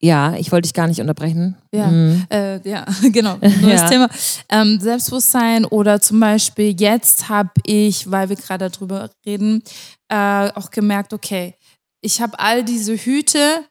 [0.00, 1.56] ja, ich wollte dich gar nicht unterbrechen.
[1.72, 2.26] Ja, mhm.
[2.30, 3.36] äh, ja genau.
[3.36, 3.88] Neues ja.
[3.88, 4.08] Thema.
[4.48, 9.62] Ähm, Selbstbewusstsein oder zum Beispiel jetzt habe ich, weil wir gerade darüber reden,
[10.08, 11.54] äh, auch gemerkt, okay,
[12.00, 13.64] ich habe all diese Hüte,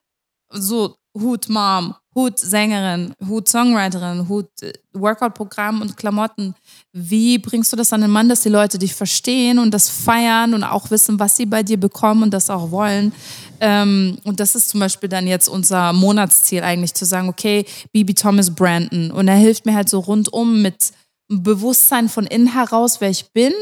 [0.50, 6.56] so Hut Mom, Hut Sängerin, Hut Songwriterin, Hut äh, Workout-Programm und Klamotten.
[6.91, 10.54] Wie bringst du das an den Mann, dass die Leute dich verstehen und das feiern
[10.54, 13.13] und auch wissen, was sie bei dir bekommen und das auch wollen?
[13.62, 18.13] Ähm, und das ist zum Beispiel dann jetzt unser Monatsziel eigentlich, zu sagen, okay, Bibi
[18.13, 19.12] Thomas Brandon.
[19.12, 20.91] Und er hilft mir halt so rundum mit
[21.30, 23.54] Bewusstsein von innen heraus, wer ich bin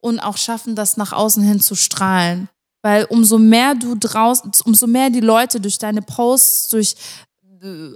[0.00, 2.48] und auch schaffen, das nach außen hin zu strahlen.
[2.82, 6.94] Weil umso mehr du draußen, umso mehr die Leute durch deine Posts, durch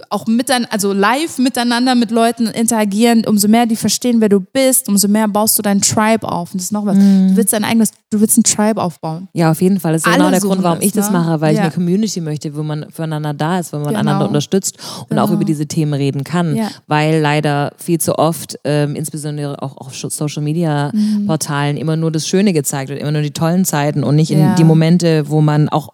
[0.09, 4.87] auch miteinander, also live miteinander mit Leuten interagieren, umso mehr die verstehen, wer du bist,
[4.87, 6.53] umso mehr baust du deinen Tribe auf.
[6.53, 6.97] Und das ist noch was.
[6.97, 7.29] Mm.
[7.29, 9.27] Du willst dein eigenes, du willst ein Tribe aufbauen.
[9.33, 9.93] Ja, auf jeden Fall.
[9.93, 11.19] Das ist genau der Grund, warum das, ich das ne?
[11.19, 11.59] mache, weil ja.
[11.59, 13.99] ich eine Community möchte, wo man füreinander da ist, wo man genau.
[13.99, 15.25] einander unterstützt und genau.
[15.25, 16.55] auch über diese Themen reden kann.
[16.55, 16.69] Ja.
[16.87, 21.27] Weil leider viel zu oft, ähm, insbesondere auch auf Social Media mm.
[21.27, 24.51] Portalen, immer nur das Schöne gezeigt wird, immer nur die tollen Zeiten und nicht ja.
[24.51, 25.89] in die Momente, wo man auch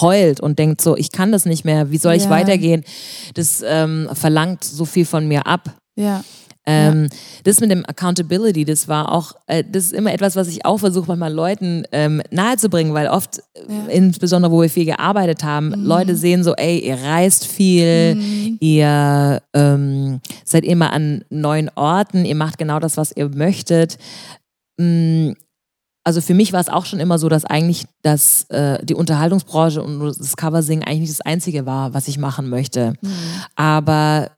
[0.00, 2.84] heult und denkt so, ich kann das nicht mehr, wie soll ich weitergehen?
[3.34, 5.70] das ähm, verlangt so viel von mir ab.
[5.96, 6.22] Ja.
[6.64, 7.08] Ähm,
[7.42, 10.78] Das mit dem Accountability, das war auch, äh, das ist immer etwas, was ich auch
[10.78, 15.84] versuche, manchmal Leuten ähm, nahezubringen, weil oft, äh, insbesondere wo wir viel gearbeitet haben, Mhm.
[15.84, 18.16] Leute sehen so, ey, ihr reist viel,
[18.60, 23.98] ihr ähm, seid immer an neuen Orten, ihr macht genau das, was ihr möchtet.
[24.78, 25.32] Mm,
[26.04, 29.82] Also für mich war es auch schon immer so, dass eigentlich das, äh, die Unterhaltungsbranche
[29.82, 32.94] und das Coversingen eigentlich nicht das Einzige war, was ich machen möchte.
[33.00, 33.10] Mhm.
[33.54, 34.30] Aber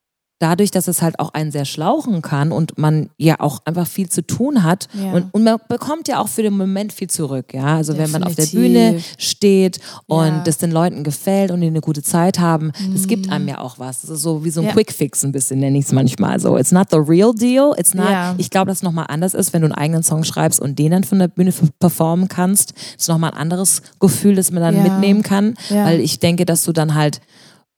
[0.45, 4.11] dadurch, dass es halt auch einen sehr schlauchen kann und man ja auch einfach viel
[4.11, 5.13] zu tun hat Ja.
[5.13, 7.77] und, und man bekommt ja auch für den Moment viel zurück, ja.
[7.77, 8.91] Also wenn man auf der Definitiv.
[8.91, 10.43] Bühne steht und Ja.
[10.45, 13.79] das den Leuten gefällt und die eine gute Zeit haben, das gibt einem ja auch
[13.79, 14.03] was.
[14.03, 14.69] Das ist so wie so ein Mhm.
[14.69, 14.75] Ja.
[14.75, 16.39] Quickfix ein bisschen, nenne ich es manchmal.
[16.41, 17.73] So, it's not the real deal.
[17.79, 18.35] It's not, Ja.
[18.37, 20.91] ich glaube, dass es nochmal anders ist, wenn du einen eigenen Song schreibst und den
[20.91, 22.73] dann von der Bühne performen kannst.
[22.77, 25.55] Das ist nochmal ein anderes Gefühl, das man dann mitnehmen kann.
[25.71, 27.21] Weil ich denke, dass du dann halt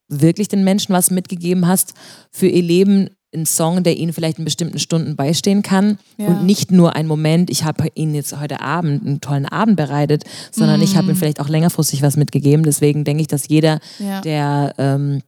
[0.09, 1.95] wirklich den Menschen was mitgegeben hast
[2.31, 3.11] für ihr Leben.
[3.35, 6.29] Ein Song, der ihnen vielleicht in bestimmten Stunden beistehen kann Ja.
[6.29, 10.25] und nicht nur ein Moment, ich habe ihnen jetzt heute Abend einen tollen Abend bereitet,
[10.53, 10.97] sondern ich Mhm.
[10.99, 12.65] habe ihnen vielleicht auch längerfristig was mitgegeben.
[12.65, 14.21] Deswegen denke ich, dass jeder, Ja.
[14.23, 15.21] der ähm,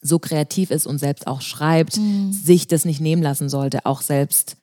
[0.00, 2.32] so kreativ ist und selbst auch schreibt, Mhm.
[2.32, 4.56] sich das nicht nehmen lassen sollte, auch selbst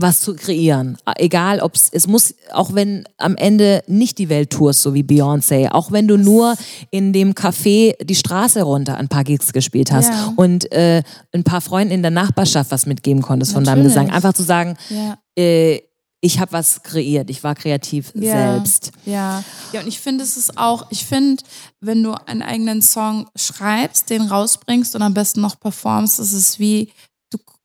[0.00, 0.96] was zu kreieren.
[1.16, 5.02] Egal, ob es, es muss, auch wenn am Ende nicht die Welt tourst, so wie
[5.02, 6.54] Beyoncé, auch wenn du nur
[6.90, 10.32] in dem Café die Straße runter ein paar Gigs gespielt hast Ja.
[10.36, 13.94] und äh, ein paar Freunden in der Nachbarschaft was mitgeben konntest von deinem Natürlich.
[13.94, 14.10] Gesang.
[14.14, 15.18] Einfach zu sagen, Ja.
[15.36, 15.80] äh,
[16.20, 18.54] ich habe was kreiert, ich war kreativ Ja.
[18.54, 18.90] selbst.
[19.06, 21.42] Ja, ja, und ich finde, es ist auch, ich finde,
[21.80, 26.58] wenn du einen eigenen Song schreibst, den rausbringst und am besten noch performst, ist es
[26.58, 26.90] wie,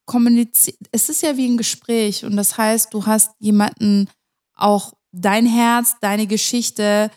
[0.06, 4.10] du kommunizierst, es ist ja wie ein Gespräch und das heißt, du hast jemanden
[4.56, 7.12] auch dein Herz, deine Geschichte,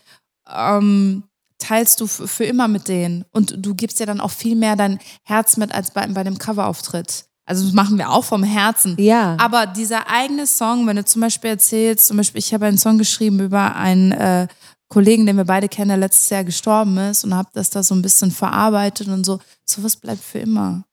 [0.49, 1.23] ähm,
[1.59, 4.99] teilst du für immer mit denen und du gibst dir dann auch viel mehr dein
[5.23, 7.25] Herz mit als bei, bei dem Coverauftritt.
[7.45, 8.95] Also das machen wir auch vom Herzen.
[8.99, 9.37] Ja.
[9.39, 12.97] Aber dieser eigene Song, wenn du zum Beispiel erzählst, zum Beispiel, ich habe einen Song
[12.97, 14.47] geschrieben über einen äh,
[14.89, 17.95] Kollegen, den wir beide kennen, der letztes Jahr gestorben ist und habe das da so
[17.95, 19.39] ein bisschen verarbeitet und so.
[19.65, 20.83] Sowas bleibt für immer.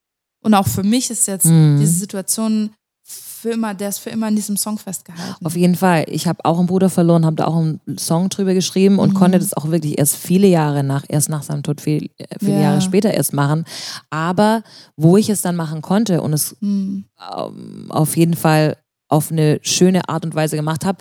[0.44, 1.78] Und auch für mich ist jetzt Mhm.
[1.80, 2.70] diese Situation
[3.06, 5.44] für immer, der ist für immer in diesem Song festgehalten.
[5.44, 6.04] Auf jeden Fall.
[6.08, 9.14] Ich habe auch einen Bruder verloren, habe da auch einen Song drüber geschrieben und Mhm.
[9.18, 12.60] konnte das auch wirklich erst viele Jahre nach, erst nach seinem Tod, viel, viele Ja.
[12.62, 13.64] Jahre später erst machen.
[14.08, 14.62] Aber
[14.96, 17.04] wo ich es dann machen konnte und es Hm.
[17.36, 18.76] ähm, auf jeden Fall
[19.08, 20.98] auf eine schöne Art und Weise gemacht habe,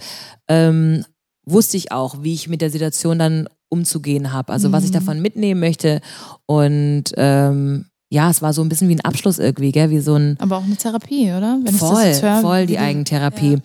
[0.50, 1.06] ähm,
[1.46, 4.52] wusste ich auch, wie ich mit der Situation dann umzugehen habe.
[4.54, 4.96] Also was ich Mhm.
[4.96, 6.02] davon mitnehmen möchte.
[6.46, 9.89] Und ähm, ja, es war so ein bisschen wie ein Abschluss irgendwie, gell?
[9.89, 11.58] wie so ein Aber auch eine Therapie, oder?
[11.63, 13.58] Wenn ich das voll, höre, voll die Eigentherapie.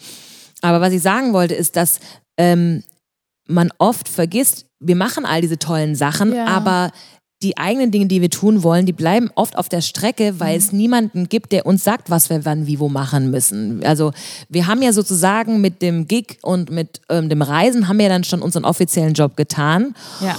[0.62, 2.00] Aber was ich sagen wollte, ist, dass
[2.38, 2.82] ähm,
[3.46, 6.46] man oft vergisst, wir machen all diese tollen Sachen, Ja.
[6.46, 6.92] aber
[7.42, 10.58] die eigenen Dinge, die wir tun wollen, die bleiben oft auf der Strecke, weil Mhm.
[10.64, 13.84] es niemanden gibt, der uns sagt, was wir wann, wie, wo machen müssen.
[13.84, 14.12] Also
[14.48, 18.12] wir haben ja sozusagen mit dem Gig und mit ähm, dem Reisen haben wir ja
[18.12, 19.94] dann schon unseren offiziellen Job getan.
[20.20, 20.36] Ja.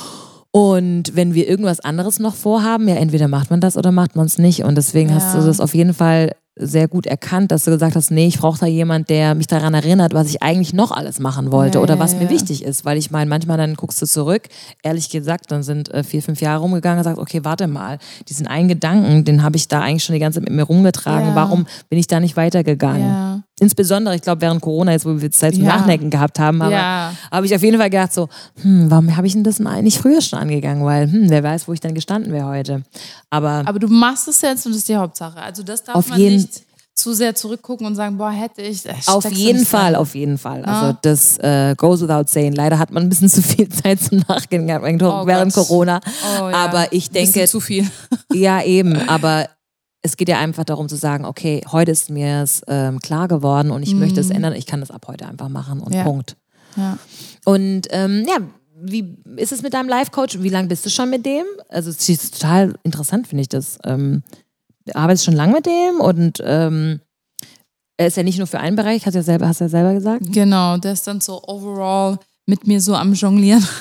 [0.52, 4.26] Und wenn wir irgendwas anderes noch vorhaben, ja, entweder macht man das oder macht man
[4.26, 4.64] es nicht.
[4.64, 5.42] Und deswegen hast Ja.
[5.42, 6.32] du das auf jeden Fall
[6.62, 9.74] sehr gut erkannt, dass du gesagt hast, nee, ich brauche da jemand, der mich daran
[9.74, 12.30] erinnert, was ich eigentlich noch alles machen wollte Ja, oder ja, was mir ja.
[12.32, 12.84] wichtig ist.
[12.84, 14.42] Weil ich meine, manchmal dann guckst du zurück,
[14.84, 18.46] ehrlich gesagt, dann sind äh, vier, fünf Jahre rumgegangen und sagst, okay, warte mal, diesen
[18.48, 21.30] einen Gedanken, den habe ich da eigentlich schon die ganze Zeit mit mir rumgetragen.
[21.30, 21.36] Ja.
[21.36, 23.46] Warum bin ich da nicht weitergegangen?
[23.60, 25.78] Insbesondere, ich glaube, während Corona, jetzt wo wir Zeit zum Ja.
[25.78, 27.14] Nachdenken gehabt haben, aber Ja.
[27.32, 28.30] habe ich auf jeden Fall gedacht so,
[28.62, 30.84] hm, warum habe ich denn das eigentlich früher schon angegangen?
[30.86, 32.84] Weil, hm, wer weiß, wo ich dann gestanden wäre heute.
[33.30, 35.40] Aber, Aber du machst es jetzt und das ist die Hauptsache.
[35.42, 36.64] Also das darf man jeden- nicht
[36.96, 38.84] zu sehr zurückgucken und sagen, boah, hätte ich.
[39.08, 40.66] auf jeden Fall, auf jeden Fall.
[40.66, 40.98] Also Ja.
[41.02, 42.52] das äh, goes without saying.
[42.52, 45.68] Leider hat man ein bisschen zu viel Zeit zum Nachdenken gehabt während Oh während Gott.
[45.68, 46.02] Corona.
[46.42, 46.56] Oh, ja.
[46.58, 47.90] Aber ich denke, zu viel.
[48.34, 49.48] ja eben, aber
[50.02, 53.72] es geht ja einfach darum zu sagen, okay, heute ist mir es ähm, klar geworden
[53.72, 54.54] und ich möchte es ändern.
[54.54, 55.98] Ich kann das ab heute einfach machen und Mhm.
[55.98, 56.04] Ja.
[56.04, 56.38] Punkt.
[56.78, 56.98] Ja.
[57.46, 58.38] Und ähm, ja,
[58.82, 60.40] wie ist es mit deinem Life-Coach?
[60.42, 61.44] Wie lange bist du schon mit dem?
[61.68, 63.78] Also es ist total interessant, finde ich das.
[63.84, 64.24] Ähm,
[64.86, 67.02] du arbeitest schon lange mit dem und ähm,
[67.98, 69.70] er ist ja nicht nur für einen Bereich, hast du ja selber, hast du ja
[69.70, 70.32] selber gesagt.
[70.32, 73.66] Genau, der ist dann so overall mit mir so am Jonglieren.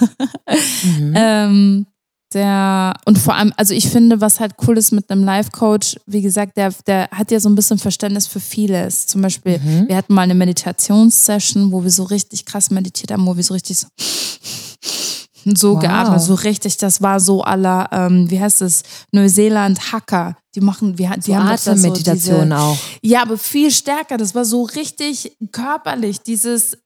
[0.83, 1.15] Mhm.
[1.15, 1.87] ähm,
[2.35, 6.21] der, und vor allem, also ich finde, was halt cool ist mit einem Life-Coach, wie
[6.23, 9.07] gesagt, der, der hat ja so ein bisschen Verständnis für vieles.
[9.07, 9.89] Zum Beispiel, Mhm.
[9.89, 13.55] wir hatten mal eine Meditationssession, wo wir so richtig krass meditiert haben, wo wir so
[13.55, 13.87] richtig so,
[15.55, 15.81] so Wow.
[15.81, 20.37] geatmet, so richtig, das war so aller, ähm, wie heißt es, Neuseeland Hacker.
[20.55, 22.77] Die machen, die, die So haben doch da so diese, auch.
[23.03, 24.17] ja, aber viel stärker.
[24.17, 26.21] Das war so richtig körperlich.
[26.23, 26.77] Dieses,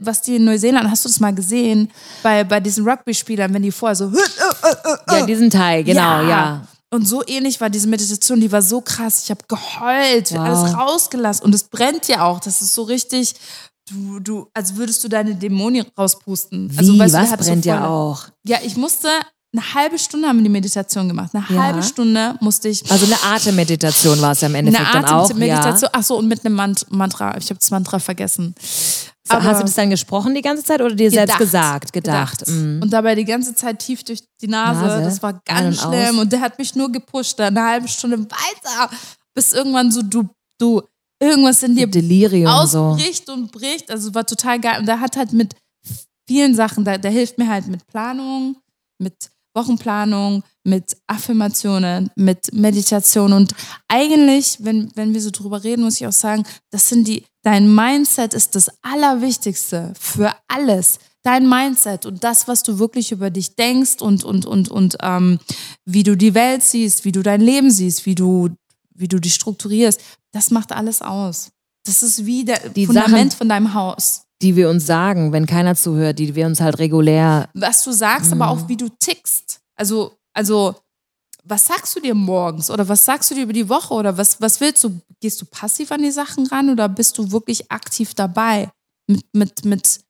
[0.00, 1.90] was die in Neuseeland, hast du das mal gesehen?
[2.22, 4.10] Bei, bei diesen Rugby-Spielern, wenn die vorher so.
[5.08, 6.66] Ja, diesen Teil, genau, ja.
[6.90, 9.22] und so ähnlich war diese Meditation, die war so krass.
[9.24, 10.38] Ich habe geheult, Wow.
[10.40, 11.44] alles rausgelassen.
[11.44, 12.40] Und es brennt ja auch.
[12.40, 13.34] Das ist so richtig,
[13.88, 16.72] du, du, als würdest du deine Dämonen rauspusten.
[16.72, 18.24] Wie, also, weißt du, was der hat so brennt ja auch?
[18.44, 19.08] Ja, ich musste,
[19.52, 21.30] eine halbe Stunde haben wir die Meditation gemacht.
[21.32, 21.62] Eine Ja.
[21.62, 25.24] halbe Stunde musste ich Also eine Atemmeditation war es ja im eine Endeffekt dann auch.
[25.26, 25.90] Atemmeditation.
[25.92, 27.36] Ach so, und mit einem Mant Mantra.
[27.36, 28.54] Ich habe das Mantra vergessen.
[29.30, 29.42] Ja.
[29.42, 31.92] Hast du das dann gesprochen die ganze Zeit oder dir selbst gesagt?
[31.92, 32.46] Gedacht.
[32.46, 32.80] Mhm.
[32.82, 34.80] Und dabei die ganze Zeit tief durch die Nase.
[34.80, 35.04] Nase.
[35.04, 36.16] Das war ganz und schlimm.
[36.16, 36.22] aus.
[36.22, 38.90] Und der hat mich nur gepusht, eine halbe Stunde weiter,
[39.34, 40.82] bis irgendwann so du, du,
[41.20, 42.80] irgendwas in dir Delirium so.
[42.80, 43.90] ausbricht und bricht.
[43.90, 44.80] Also war total geil.
[44.80, 45.54] Und der hat halt mit
[46.26, 48.56] vielen Sachen, der, der hilft mir halt mit Planung,
[48.98, 53.32] mit Wochenplanung, mit Affirmationen, mit Meditation.
[53.32, 53.52] Und
[53.88, 57.74] eigentlich, wenn, wenn wir so drüber reden, muss ich auch sagen, das sind die, dein
[57.74, 60.98] Mindset ist das Allerwichtigste für alles.
[61.22, 65.38] Dein Mindset und das, was du wirklich über dich denkst und, und, und, und ähm,
[65.84, 68.48] wie du die Welt siehst, wie du dein Leben siehst, wie du,
[68.94, 70.00] wie du dich strukturierst,
[70.32, 71.50] das macht alles aus.
[71.84, 74.22] Das ist wie der Die Fundament Sachen- von deinem Haus.
[74.42, 77.48] Die wir uns sagen, wenn keiner zuhört, die wir uns halt regulär.
[77.54, 79.60] was du sagst, aber auch wie du tickst.
[79.76, 80.74] Also, also,
[81.44, 84.40] was sagst du dir morgens oder was sagst du dir über die Woche oder was,
[84.40, 85.00] was willst du?
[85.20, 88.70] Gehst du passiv an die Sachen ran oder bist du wirklich aktiv dabei?
[89.06, 90.00] Mit, mit, mit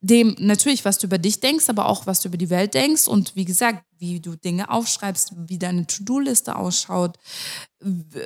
[0.00, 3.08] dem, natürlich, was du über dich denkst, aber auch, was du über die Welt denkst
[3.08, 7.18] und wie gesagt, wie du Dinge aufschreibst, wie deine To-Do-Liste ausschaut.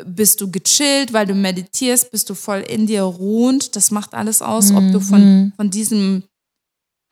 [0.05, 3.77] Bist du gechillt, weil du meditierst, bist du voll in dir ruhend.
[3.77, 6.25] Das macht alles aus, ob du von, von diesem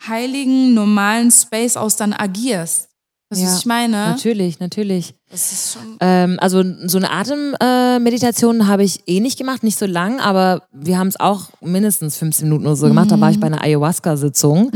[0.06, 2.87] heiligen, normalen Space aus dann agierst.
[3.30, 3.90] Weißt du, Ja, was ich meine?
[3.90, 5.14] Natürlich, natürlich.
[5.30, 5.98] Das ist schon.
[6.00, 10.98] Ähm, also so eine Atemmeditation habe ich eh nicht gemacht, nicht so lang, aber wir
[10.98, 13.10] haben es auch mindestens 15 Minuten oder so gemacht.
[13.10, 14.70] Da war ich bei einer Ayahuasca-Sitzung.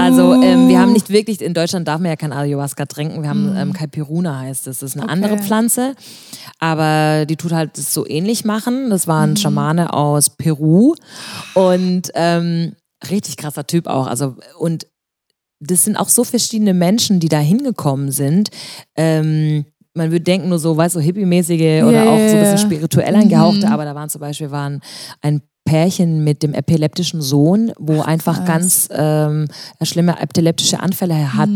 [0.00, 3.20] Also ähm, wir haben nicht wirklich, in Deutschland darf man ja kein Ayahuasca trinken.
[3.22, 4.78] Wir haben ähm, Caipiruna heißt es.
[4.78, 5.94] Das ist eine andere Pflanze,
[6.60, 8.88] aber die tut halt das so ähnlich machen.
[8.88, 10.94] Das war ein Schamane aus Peru
[11.52, 12.74] und ähm,
[13.10, 14.06] richtig krasser Typ auch.
[14.06, 14.86] Also und
[15.60, 18.50] das sind auch so verschiedene Menschen, die da hingekommen sind.
[18.96, 22.40] Ähm, man würde denken nur so, weißt du, so hippie-mäßige oder Ja, auch so ein
[22.40, 24.80] bisschen spirituell angehauchte, aber da waren zum Beispiel waren
[25.20, 29.48] ein Pärchen mit dem epileptischen Sohn, wo einfach ganz ähm,
[29.82, 31.50] schlimme epileptische Anfälle hat.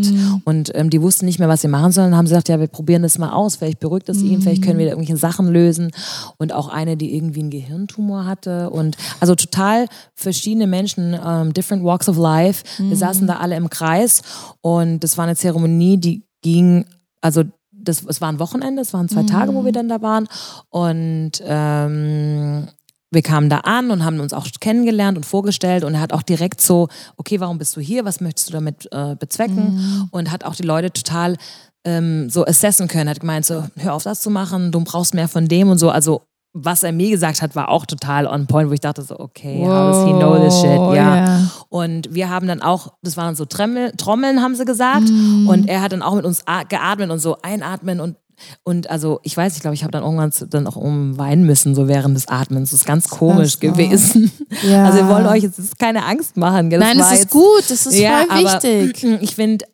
[0.44, 2.66] Und ähm, die wussten nicht mehr, was sie machen sollen, haben sie gesagt, ja, wir
[2.66, 5.92] probieren das mal aus, vielleicht beruhigt es ihn, vielleicht können wir da irgendwelche Sachen lösen.
[6.36, 8.68] Und auch eine, die irgendwie einen Gehirntumor hatte.
[8.68, 13.70] Und also total verschiedene Menschen, ähm, different walks of life, wir saßen da alle im
[13.70, 14.20] Kreis.
[14.60, 16.84] Und das war eine Zeremonie, die ging,
[17.22, 20.28] also das, es war ein Wochenende, es waren zwei Tage, wo wir dann da waren.
[20.68, 22.68] Und ähm,
[23.12, 26.22] wir kamen da an und haben uns auch kennengelernt und vorgestellt und er hat auch
[26.22, 30.08] direkt so, okay, warum bist du hier, was möchtest du damit äh, bezwecken?
[30.10, 31.36] Und hat auch die Leute total
[31.84, 35.28] ähm, so assessen können, hat gemeint so, hör auf das zu machen, du brauchst mehr
[35.28, 36.22] von dem und so, also
[36.54, 39.64] was er mir gesagt hat, war auch total on point, wo ich dachte so, okay,
[39.64, 40.94] how does he know this shit, ja.
[40.94, 41.50] ja.
[41.70, 45.08] Und wir haben dann auch, das waren so Tremmel, Trommeln, haben sie gesagt.
[45.48, 48.16] Und er hat dann auch mit uns geatmet und so einatmen und
[48.64, 51.74] und also ich weiß, ich glaube, ich habe dann irgendwann dann auch um weinen müssen,
[51.74, 52.70] so während des Atmens.
[52.70, 54.30] Das ist ganz komisch Krass, gewesen.
[54.62, 54.84] Ja.
[54.86, 56.70] Also wir wollen euch jetzt keine Angst machen.
[56.70, 59.04] Das Nein, das ist jetzt- gut, das ist Ja, voll aber wichtig.
[59.22, 59.64] Ich finde,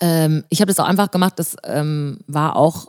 [0.00, 2.88] ähm, ich habe das auch einfach gemacht, das ähm, war auch,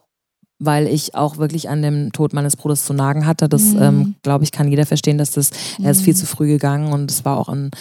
[0.63, 3.49] weil ich auch wirklich an dem Tod meines Bruders zu nagen hatte.
[3.49, 3.81] Das, Mhm.
[3.81, 5.49] ähm, glaube ich, kann jeder verstehen, dass das,
[5.81, 7.71] er ist viel zu früh gegangen und es war auch ein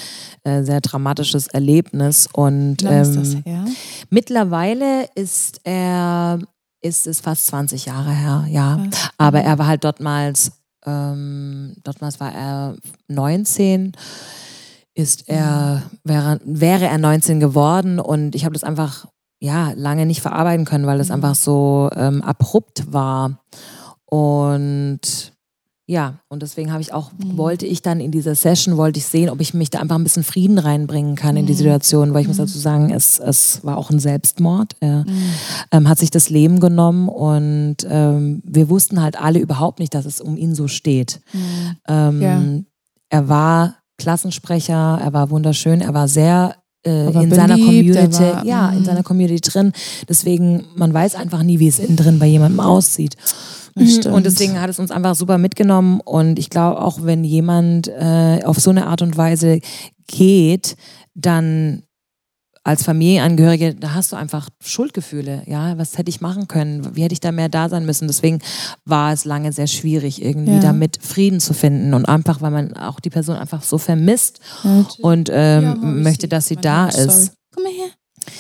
[0.44, 2.26] äh, sehr dramatisches Erlebnis.
[2.32, 3.64] Und ist ähm, her?
[4.08, 6.38] mittlerweile ist er,
[6.80, 8.84] ist es fast 20 Jahre her, ja.
[9.18, 10.52] Aber er war halt dortmals,
[10.86, 12.76] ähm, dortmals war er
[13.08, 13.92] 19,
[14.94, 19.06] ist er, wäre, wäre er 19 geworden und ich habe das einfach,
[19.40, 23.40] ja, lange nicht verarbeiten können, weil das einfach so ähm, abrupt war.
[24.04, 25.32] Und
[25.90, 29.28] ja, und deswegen habe ich auch, wollte ich dann in dieser Session, wollte ich sehen,
[29.28, 32.28] ob ich mich da einfach ein bisschen Frieden reinbringen kann in die Situation, weil ich
[32.28, 34.76] muss dazu sagen, es, es war auch ein Selbstmord.
[34.78, 35.04] Er
[35.72, 40.04] ähm, hat sich das Leben genommen und ähm, wir wussten halt alle überhaupt nicht, dass
[40.04, 41.20] es um ihn so steht.
[41.88, 42.40] Ähm, Ja.
[43.08, 46.54] Er war Klassensprecher, er war wunderschön, er war sehr
[46.86, 48.84] äh, in seiner beliebt, er Community, war- ja, in mhm.
[48.84, 49.72] seiner Community drin.
[50.08, 53.16] Deswegen, man weiß einfach nie, wie es innen drin bei jemandem aussieht.
[53.78, 54.06] Stimmt.
[54.14, 56.00] Und deswegen hat es uns einfach super mitgenommen.
[56.00, 59.60] Und ich glaube, auch wenn jemand äh, auf so eine Art und Weise
[60.06, 60.76] geht,
[61.14, 61.82] dann
[62.62, 65.44] als Familienangehörige, da hast du einfach Schuldgefühle.
[65.46, 66.94] Ja, was hätte ich machen können?
[66.94, 68.06] Wie hätte ich da mehr da sein müssen?
[68.06, 68.40] Deswegen
[68.84, 70.60] war es lange sehr schwierig, irgendwie Ja.
[70.60, 71.94] damit Frieden zu finden.
[71.94, 76.28] Und einfach, weil man auch die Person einfach so vermisst Ja, und ähm, Ja, möchte,
[76.28, 77.06] dass sie da Gott, sorry.
[77.08, 77.32] ist.
[77.54, 77.88] Komm mal her.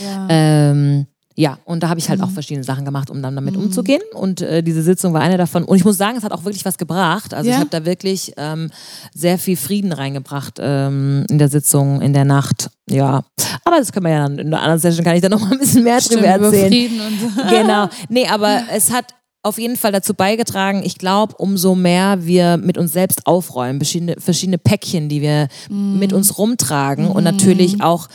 [0.04, 0.26] Ja.
[0.28, 1.06] Ähm,
[1.40, 2.26] Ja, und da habe ich halt Mhm.
[2.26, 4.02] auch verschiedene Sachen gemacht, um dann damit umzugehen.
[4.12, 5.64] Und äh, diese Sitzung war eine davon.
[5.64, 7.32] Und ich muss sagen, es hat auch wirklich was gebracht.
[7.32, 7.54] Also Ja?
[7.56, 8.70] ich habe da wirklich ähm,
[9.14, 12.68] sehr viel Frieden reingebracht ähm, in der Sitzung, in der Nacht.
[12.90, 13.22] Ja,
[13.64, 15.52] aber das können wir ja dann in einer anderen Session, kann ich da noch mal
[15.52, 16.68] ein bisschen mehr Stimmt, drüber über erzählen.
[16.72, 17.42] Frieden und so.
[17.48, 17.88] Genau.
[18.10, 19.06] Nee, aber es hat
[19.42, 24.16] auf jeden Fall dazu beigetragen, ich glaube, umso mehr wir mit uns selbst aufräumen, verschiedene,
[24.18, 28.08] verschiedene Päckchen, die wir mit uns rumtragen und natürlich auch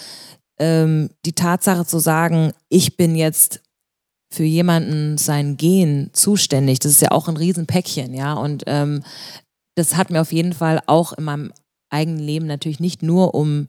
[0.60, 3.62] ähm, die Tatsache zu sagen, ich bin jetzt
[4.32, 8.34] für jemanden sein Gehen zuständig, das ist ja auch ein Riesenpäckchen, ja.
[8.34, 9.04] Und ähm,
[9.76, 11.52] das hat mir auf jeden Fall auch in meinem
[11.90, 13.68] eigenen Leben natürlich nicht nur um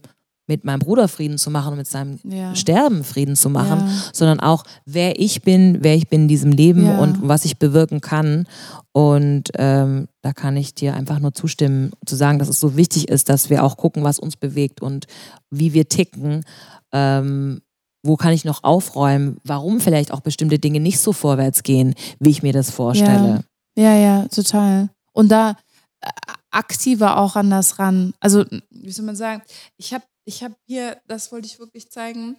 [0.48, 2.54] mit meinem Bruder Frieden zu machen und mit seinem Ja.
[2.54, 3.88] Sterben Frieden zu machen, Ja.
[4.12, 6.98] sondern auch, wer ich bin, wer ich bin in diesem Leben Ja.
[6.98, 8.46] und was ich bewirken kann.
[8.92, 13.08] Und ähm, da kann ich dir einfach nur zustimmen, zu sagen, dass es so wichtig
[13.08, 15.06] ist, dass wir auch gucken, was uns bewegt und
[15.50, 16.44] wie wir ticken.
[16.92, 17.62] Ähm,
[18.02, 22.30] wo kann ich noch aufräumen, warum vielleicht auch bestimmte Dinge nicht so vorwärts gehen, wie
[22.30, 23.44] ich mir das vorstelle.
[23.76, 24.90] Ja, ja, total.
[25.12, 25.56] Und da
[26.00, 26.08] äh,
[26.50, 28.14] aktiver auch an das ran.
[28.20, 29.42] Also, wie soll man sagen,
[29.76, 32.36] ich habe ich hab hier, das wollte ich wirklich zeigen.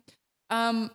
[0.51, 0.89] Ähm,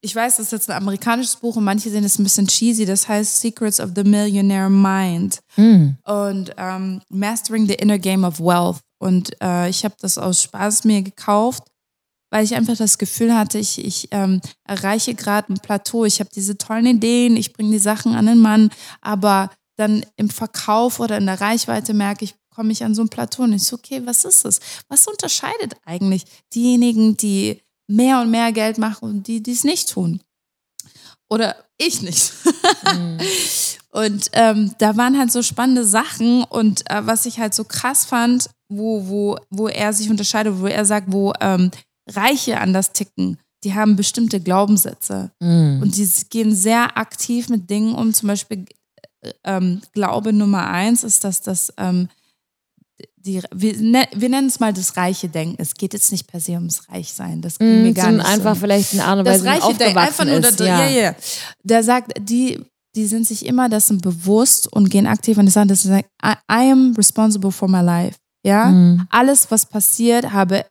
[0.00, 2.84] ich weiß, das ist jetzt ein amerikanisches Buch und manche sehen es ein bisschen cheesy.
[2.86, 5.96] Das heißt Secrets of the Millionaire Mind Hm.
[6.04, 8.80] und ähm, Mastering the Inner Game of Wealth.
[8.98, 11.64] Und äh, ich habe das aus Spaß mir gekauft,
[12.30, 16.04] weil ich einfach das Gefühl hatte, ich, ich ähm, erreiche gerade ein Plateau.
[16.04, 20.28] Ich habe diese tollen Ideen, ich bringe die Sachen an den Mann, aber dann im
[20.28, 23.62] Verkauf oder in der Reichweite merke ich, komme ich an so ein Plateau und ich
[23.62, 24.60] so, okay, was ist es?
[24.88, 29.90] Was unterscheidet eigentlich diejenigen, die mehr und mehr Geld machen und die, die es nicht
[29.90, 30.20] tun?
[31.30, 32.32] Oder ich nicht.
[32.94, 33.18] Mhm.
[33.90, 38.04] Und ähm, da waren halt so spannende Sachen und äh, was ich halt so krass
[38.04, 41.70] fand, wo, wo, wo er sich unterscheidet, wo er sagt, wo ähm,
[42.08, 45.80] Reiche anders ticken, die haben bestimmte Glaubenssätze Mhm.
[45.82, 48.14] und die gehen sehr aktiv mit Dingen um.
[48.14, 48.64] Zum Beispiel
[49.22, 52.08] äh, ähm, Glaube Nummer eins ist, dass das ähm,
[53.16, 55.56] die, wir, ne, wir nennen es mal das reiche Denken.
[55.58, 57.42] Es geht jetzt nicht per se ums Reichsein.
[57.42, 58.60] Das ging mir Mhm, gar sind nicht einfach so.
[58.60, 60.60] vielleicht eine Art und Das reiche Denken, einfach nur ist.
[60.60, 60.86] da, ja.
[60.86, 61.14] ja, ja.
[61.62, 62.60] Der sagt, die,
[62.96, 66.02] die sind sich immer dessen bewusst und gehen aktiv und die sagen, das ist I,
[66.50, 68.16] I am responsible for my life.
[68.46, 69.06] Ja, Mhm.
[69.10, 70.64] alles, was passiert, habe,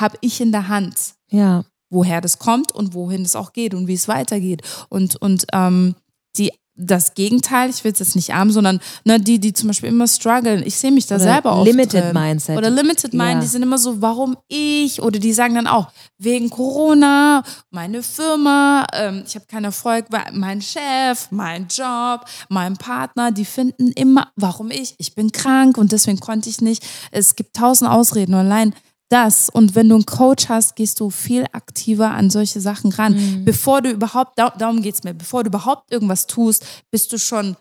[0.00, 1.64] habe ich in der Hand ja.
[1.90, 4.62] woher das kommt und wohin es auch geht und wie es weitergeht.
[4.88, 5.94] Und, und ähm,
[6.36, 9.90] die, das Gegenteil, ich will es jetzt nicht arm, sondern ne, die, die zum Beispiel
[9.90, 12.12] immer strugglen, ich sehe mich da Oder selber oft Limited drin.
[12.14, 12.58] Mindset.
[12.58, 13.40] Oder Limited Mind, Ja.
[13.40, 15.00] die sind immer so, warum ich?
[15.00, 15.86] Oder die sagen dann auch,
[16.18, 23.30] wegen Corona, meine Firma, ähm, ich habe keinen Erfolg, mein Chef, mein Job, mein Partner,
[23.30, 24.96] die finden immer, warum ich?
[24.98, 26.84] Ich bin krank und deswegen konnte ich nicht.
[27.12, 28.34] Es gibt tausend Ausreden.
[28.34, 28.74] Allein
[29.08, 29.48] das.
[29.48, 33.14] Und wenn du einen Coach hast, gehst du viel aktiver an solche Sachen ran.
[33.14, 33.44] Mhm.
[33.44, 37.18] Bevor du überhaupt, da, darum geht es mir, bevor du überhaupt irgendwas tust, bist du
[37.18, 37.56] schon,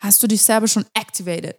[0.00, 1.56] hast du dich selber schon activated.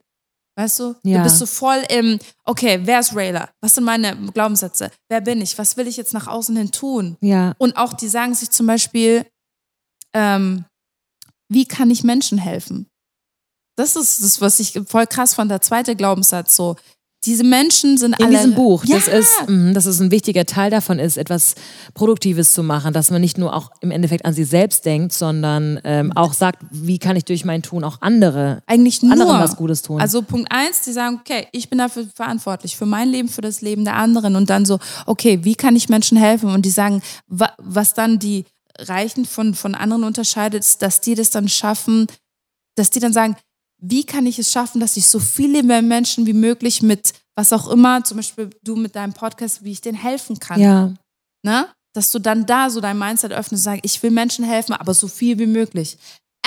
[0.56, 0.96] Weißt du?
[1.04, 1.18] Ja.
[1.18, 3.50] Du bist so voll im, okay, wer ist Rayla?
[3.60, 4.92] Was sind meine Glaubenssätze?
[5.10, 5.58] Wer bin ich?
[5.58, 7.18] Was will ich jetzt nach außen hin tun?
[7.22, 7.56] Ja.
[7.58, 9.26] Und auch die sagen sich zum Beispiel,
[10.14, 10.66] ähm,
[11.50, 12.88] wie kann ich Menschen helfen?
[13.76, 16.76] Das ist das, was ich voll krass fand, der zweite Glaubenssatz so.
[17.26, 18.36] Diese Menschen sind In alle.
[18.36, 21.56] diesem Buch, ja, das ist, mhm, dass es ein wichtiger Teil davon ist, etwas
[21.94, 25.80] Produktives zu machen, dass man nicht nur auch im Endeffekt an sich selbst denkt, sondern
[25.84, 29.56] ähm, auch sagt, wie kann ich durch mein Tun auch andere, eigentlich nur anderen was
[29.56, 30.02] Gutes tun.
[30.02, 33.62] Also Punkt eins, die sagen, okay, ich bin dafür verantwortlich, für mein Leben, für das
[33.62, 34.36] Leben der anderen.
[34.36, 36.50] Und dann so, okay, wie kann ich Menschen helfen?
[36.50, 38.46] Und die sagen, wa was dann die
[38.80, 42.08] Reichen von, von anderen unterscheidet, ist, dass die das dann schaffen,
[42.76, 43.36] dass die dann sagen,
[43.86, 47.52] wie kann ich es schaffen, dass ich so viele mehr Menschen wie möglich mit was
[47.52, 50.60] auch immer, zum Beispiel du mit deinem Podcast, wie ich denen helfen kann.
[50.60, 50.94] ja.
[51.46, 51.68] Ne?
[51.94, 54.94] Dass du dann da so dein Mindset öffnest und sagst, ich will Menschen helfen, aber
[54.94, 55.98] so viel wie möglich.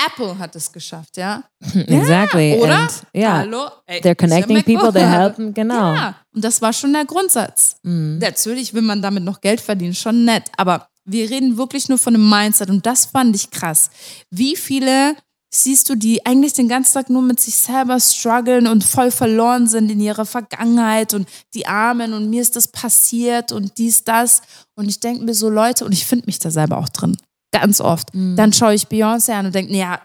[0.05, 1.43] Apple hat es geschafft, ja?
[1.73, 2.59] exactly.
[2.59, 2.79] Oder?
[2.79, 3.37] And, ja.
[3.37, 3.69] Hallo?
[3.85, 5.93] Ey, They're connecting ja people, they're helping, genau.
[5.93, 7.77] Ja, und das war schon der Grundsatz.
[7.83, 8.17] Mhm.
[8.17, 10.51] Natürlich will man damit noch Geld verdienen, schon nett.
[10.57, 13.89] Aber wir reden wirklich nur von einem Mindset und das fand ich krass.
[14.29, 15.15] Wie viele
[15.49, 19.67] siehst du, die eigentlich den ganzen Tag nur mit sich selber strugglen und voll verloren
[19.67, 24.41] sind in ihrer Vergangenheit und die Armen und mir ist das passiert und dies, das.
[24.75, 27.17] Und ich denke mir so, Leute, und ich finde mich da selber auch drin.
[27.51, 28.13] Ganz oft.
[28.13, 28.35] Mhm.
[28.35, 30.01] Dann schaue ich Beyoncé an und denke, ja,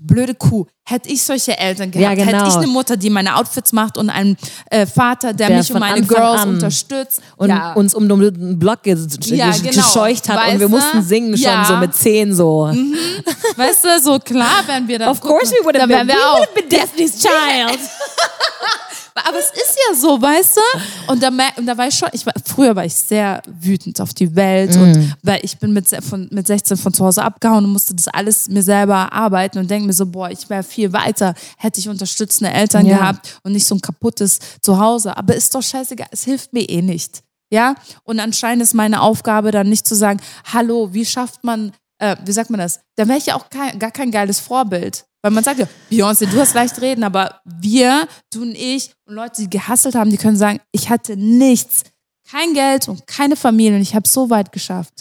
[0.00, 2.38] du blöde Kuh, hätte ich solche Eltern gehabt, Ja, genau.
[2.38, 4.36] hätte ich eine Mutter, die meine Outfits macht und einen
[4.70, 7.20] äh, Vater, der, Der mich und meine Anfang Girls an unterstützt.
[7.36, 7.72] Und ja.
[7.74, 9.82] uns um den Block ge Ja, ge genau.
[9.82, 10.74] gescheucht hat und Weißt wir du?
[10.74, 11.58] mussten singen schon.
[11.60, 11.64] Mhm.
[11.64, 12.72] so mit zehn so.
[13.56, 15.08] Weißt du, so klar wären wir dann.
[15.10, 16.38] Of course we would have been, wir we auch.
[16.38, 17.78] would have been Destiny's Child.
[19.26, 21.12] aber es ist ja so, weißt du?
[21.12, 24.14] Und da, und da war ich schon, ich war, früher war ich sehr wütend auf
[24.14, 24.82] die Welt mm.
[24.82, 28.08] und weil ich bin mit, von, mit 16 von zu Hause abgehauen und musste das
[28.08, 31.88] alles mir selber erarbeiten und denke mir so, boah, ich wäre viel weiter, hätte ich
[31.88, 32.98] unterstützende Eltern ja.
[32.98, 35.16] gehabt und nicht so ein kaputtes Zuhause.
[35.16, 37.22] Aber ist doch scheißegal, es hilft mir eh nicht.
[37.50, 40.20] Ja, und anscheinend ist meine Aufgabe dann nicht zu sagen,
[40.52, 42.80] hallo, wie schafft man, äh, wie sagt man das?
[42.96, 45.04] Da wäre ich ja auch kein, gar kein geiles Vorbild.
[45.22, 49.14] Weil man sagt ja, Beyoncé, du hast leicht reden, aber wir, du und ich und
[49.14, 51.82] Leute, die gehasselt haben, die können sagen, ich hatte nichts
[52.30, 54.92] kein Geld und keine Familie und ich habe so weit geschafft.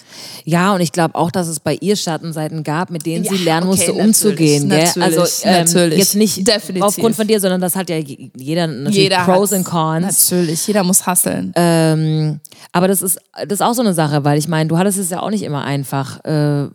[0.46, 3.44] Ja, und ich glaube auch, dass es bei ihr Schattenseiten gab, mit denen ja, sie
[3.44, 4.68] lernen okay, musste, umzugehen.
[4.68, 5.04] Natürlich, gell?
[5.04, 6.00] Also ähm, natürlich.
[6.00, 6.84] jetzt nicht Definitiv.
[6.84, 10.30] aufgrund von dir, sondern das hat ja jeder natürlich jeder Pros und Cons.
[10.30, 11.52] Natürlich, jeder muss hasseln.
[11.56, 12.40] Ähm,
[12.72, 15.10] aber das ist, das ist auch so eine Sache, weil ich meine, du hattest es
[15.10, 16.24] ja auch nicht immer einfach.
[16.24, 16.70] Äh,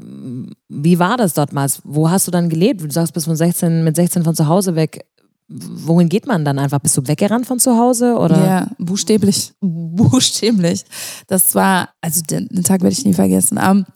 [0.69, 1.81] wie war das dortmals?
[1.85, 2.83] Wo hast du dann gelebt?
[2.83, 5.07] Du sagst, bist von 16, mit 16 von zu Hause weg
[5.53, 6.79] wohin geht man dann einfach?
[6.79, 8.45] Bist du weggerannt von zu Hause oder?
[8.45, 10.85] Ja, buchstäblich, buchstäblich.
[11.27, 13.59] Das war, also den, den Tag werde ich nie vergessen.
[13.59, 13.87] Um, ähm,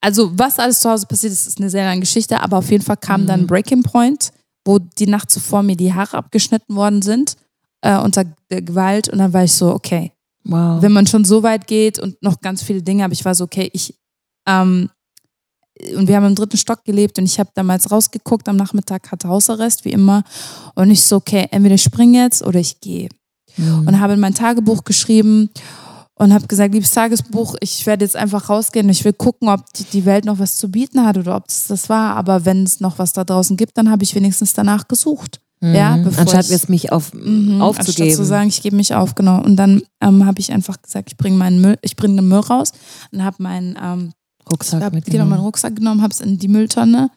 [0.00, 2.84] also was alles zu Hause passiert ist, ist eine sehr lange Geschichte, aber auf jeden
[2.84, 3.26] Fall kam mhm.
[3.26, 4.32] dann Breaking Point,
[4.64, 7.36] wo die Nacht zuvor mir die Haare abgeschnitten worden sind
[7.82, 10.12] äh, unter Gewalt und dann war ich so, okay,
[10.44, 10.80] wow.
[10.80, 13.44] wenn man schon so weit geht und noch ganz viele Dinge, aber ich war so,
[13.44, 13.98] okay, ich
[14.48, 14.88] ähm,
[15.96, 19.28] und wir haben im dritten Stock gelebt und ich habe damals rausgeguckt, am Nachmittag hatte
[19.28, 20.22] Hausarrest, wie immer.
[20.74, 23.08] Und ich so, okay, entweder ich springe jetzt oder ich gehe.
[23.56, 23.88] Mhm.
[23.88, 25.50] Und habe in mein Tagebuch geschrieben
[26.14, 28.88] und habe gesagt, liebes Tagesbuch, ich werde jetzt einfach rausgehen.
[28.88, 31.88] Ich will gucken, ob die Welt noch was zu bieten hat oder ob es das
[31.88, 32.16] war.
[32.16, 35.40] Aber wenn es noch was da draußen gibt, dann habe ich wenigstens danach gesucht.
[35.60, 35.74] Mhm.
[35.74, 38.02] Ja, anstatt jetzt mich auf, mhm, aufzugeben.
[38.02, 39.42] Anstatt zu sagen, ich gebe mich auf, genau.
[39.42, 42.40] Und dann ähm, habe ich einfach gesagt, ich bringe meinen Müll, ich bringe den Müll
[42.40, 42.72] raus
[43.12, 44.12] und habe meinen ähm,
[44.50, 47.10] Rucksack ich hab, Genau, meinen Rucksack genommen, habe es in die Mülltonne,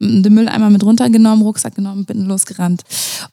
[0.00, 2.82] den Mülleimer mit runtergenommen, Rucksack genommen, bin losgerannt.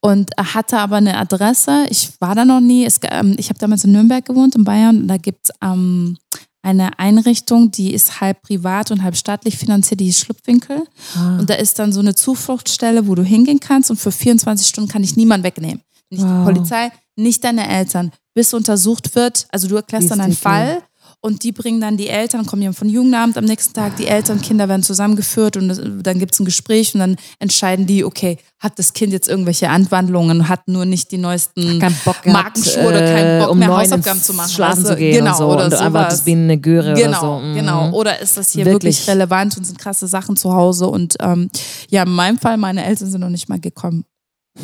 [0.01, 3.83] Und hatte aber eine Adresse, ich war da noch nie, es, ähm, ich habe damals
[3.83, 6.17] in Nürnberg gewohnt, in Bayern, und da gibt es ähm,
[6.61, 10.83] eine Einrichtung, die ist halb privat und halb staatlich finanziert, die ist Schlupfwinkel.
[11.15, 11.37] Ah.
[11.39, 14.89] Und da ist dann so eine Zufluchtsstelle, wo du hingehen kannst und für 24 Stunden
[14.89, 15.81] kann ich niemand wegnehmen.
[16.09, 16.45] Nicht wow.
[16.47, 19.47] die Polizei, nicht deine Eltern, bis untersucht wird.
[19.51, 20.81] Also du erklärst dann einen Fall
[21.21, 24.41] und die bringen dann die Eltern, kommen ja von Jugendamt am nächsten Tag, die Eltern,
[24.41, 28.79] Kinder werden zusammengeführt und dann gibt es ein Gespräch und dann entscheiden die, okay, hat
[28.79, 31.79] das Kind jetzt irgendwelche Anwandlungen, hat nur nicht die neuesten
[32.25, 34.51] Markenschuhe oder keinen Bock um mehr Hausaufgaben zu machen.
[34.51, 37.41] Schlafen also, zu gehen genau, und so oder und das wie eine Göre genau, oder
[37.41, 37.45] so.
[37.47, 37.55] Mhm.
[37.55, 38.99] Genau, oder ist das hier wirklich.
[38.99, 41.49] wirklich, relevant und sind krasse Sachen zu Hause und ähm,
[41.89, 44.05] ja, in meinem Fall, meine Eltern sind noch nicht mal gekommen.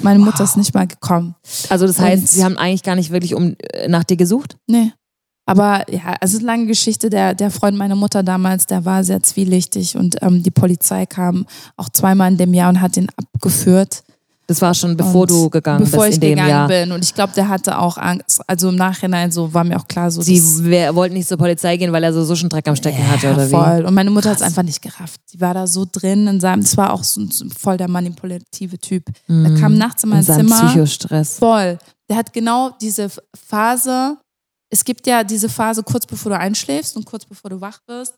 [0.01, 0.49] Meine Mutter wow.
[0.49, 1.35] ist nicht mal gekommen.
[1.69, 4.57] Also das heißt, und sie haben eigentlich gar nicht wirklich um, äh, nach dir gesucht?
[4.67, 4.91] Nee.
[5.45, 7.09] Aber ja, es ist eine lange Geschichte.
[7.09, 11.45] Der, der Freund meiner Mutter damals, der war sehr zwielichtig und ähm, die Polizei kam
[11.77, 14.03] auch zweimal in dem Jahr und hat ihn abgeführt.
[14.47, 16.45] Das war schon bevor und du gegangen bevor bist in dem Jahr.
[16.45, 16.91] Bevor ich gegangen bin.
[16.91, 18.41] Und ich glaube, der hatte auch Angst.
[18.47, 20.21] Also im Nachhinein so war mir auch klar, so.
[20.21, 20.39] Sie
[20.93, 23.33] wollten nicht zur Polizei gehen, weil er so, so schon Dreck am Stecken ja, hatte,
[23.33, 23.79] oder voll.
[23.79, 23.87] wie?
[23.87, 25.19] Und meine Mutter hat es einfach nicht gerafft.
[25.25, 28.77] Sie war da so drin in seinem, das war auch so, so voll der manipulative
[28.77, 29.05] Typ.
[29.27, 29.45] Mhm.
[29.45, 30.67] Er kam nachts in mein in Zimmer.
[30.67, 31.39] Psychostress.
[31.39, 31.79] Voll.
[32.07, 33.09] Der hat genau diese
[33.47, 34.17] Phase
[34.75, 38.13] es gibt ja diese Phase kurz bevor du einschläfst und kurz bevor du wach wirst,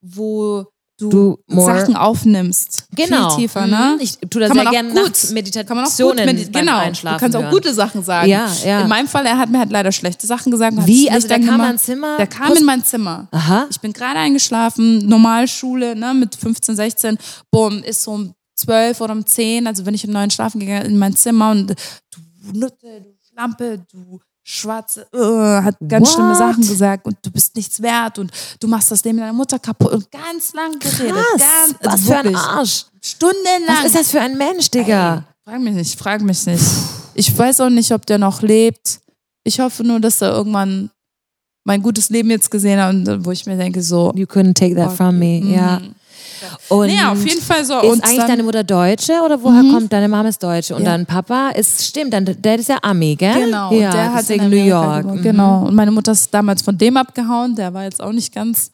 [0.00, 0.64] wo
[0.98, 1.10] du,
[1.46, 2.86] du Sachen aufnimmst.
[2.96, 3.28] Genau.
[3.28, 3.96] Viel tiefer, ne?
[3.96, 4.00] Mhm.
[4.00, 6.78] Ich tue das kann sehr gerne gut, Meditationen kann man auch gut medit genau.
[6.78, 7.52] Einschlafen Du kannst auch hören.
[7.52, 8.26] gute Sachen sagen.
[8.26, 8.80] Ja, ja.
[8.80, 10.74] In meinem Fall, er hat mir halt leider schlechte Sachen gesagt.
[10.86, 11.10] Wie?
[11.10, 12.16] Also der kam in mein Zimmer?
[12.16, 13.28] Der kam in mein Zimmer.
[13.30, 13.66] Aha.
[13.68, 17.18] Ich bin gerade eingeschlafen, Normalschule, ne, mit 15, 16.
[17.50, 20.86] Boom, ist so um 12 oder um 10, also wenn ich um 9 schlafen gegangen
[20.86, 26.14] in mein Zimmer und du Nutte, du Schlampe, du schwarze, uh, hat ganz What?
[26.14, 29.58] schlimme Sachen gesagt und du bist nichts wert und du machst das Leben deiner Mutter
[29.58, 31.14] kaputt und ganz lang geredet.
[31.14, 32.84] Krass, ganz, also was für ein Arsch.
[33.02, 33.76] Stundenlang.
[33.76, 35.16] Was ist das für ein Mensch, Digga?
[35.16, 36.64] Ey, frag mich nicht, frag mich nicht.
[37.14, 39.00] Ich weiß auch nicht, ob der noch lebt.
[39.44, 40.90] Ich hoffe nur, dass er irgendwann
[41.64, 44.12] mein gutes Leben jetzt gesehen hat und wo ich mir denke so.
[44.14, 45.80] You couldn't take that from me, ja.
[46.68, 47.78] Und ja, auf jeden Fall so.
[47.80, 49.72] Ist und eigentlich deine Mutter Deutsche oder woher mhm.
[49.72, 50.90] kommt deine Mama ist Deutsche und ja.
[50.90, 53.46] dein Papa ist stimmt, dann der ist ja Ami, gell?
[53.46, 53.72] Genau.
[53.72, 55.06] Ja, der hat in New York.
[55.06, 55.22] Mhm.
[55.22, 55.66] Genau.
[55.66, 57.54] Und meine Mutter ist damals von dem abgehauen.
[57.54, 58.70] Der war jetzt auch nicht ganz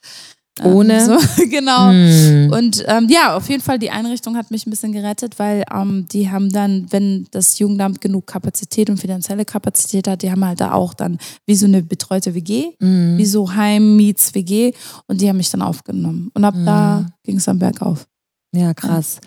[0.63, 0.95] ohne.
[0.95, 1.89] Ähm, so, genau.
[1.89, 2.51] Hm.
[2.53, 6.07] Und ähm, ja, auf jeden Fall, die Einrichtung hat mich ein bisschen gerettet, weil ähm,
[6.13, 10.61] die haben dann, wenn das Jugendamt genug Kapazität und finanzielle Kapazität hat, die haben halt
[10.61, 13.19] da auch dann wie so eine betreute WG, hm.
[13.19, 14.73] wie so Heim meets WG
[15.07, 16.31] und die haben mich dann aufgenommen.
[16.35, 16.67] Und ab hm.
[16.67, 18.07] da ging es dann bergauf.
[18.55, 19.21] Ja, krass.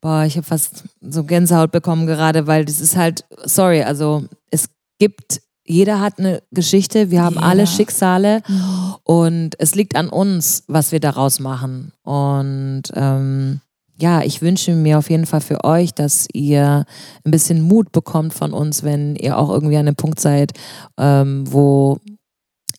[0.00, 4.68] Boah, ich habe fast so Gänsehaut bekommen gerade, weil das ist halt, sorry, also es
[4.98, 7.46] gibt jeder hat eine Geschichte, wir haben jeder.
[7.46, 8.94] alle Schicksale mhm.
[9.04, 11.92] und es liegt an uns, was wir daraus machen.
[12.02, 13.60] Und ähm,
[14.00, 16.86] ja, ich wünsche mir auf jeden Fall für euch, dass ihr
[17.24, 20.52] ein bisschen Mut bekommt von uns, wenn ihr auch irgendwie an einem Punkt seid,
[20.98, 21.98] ähm, wo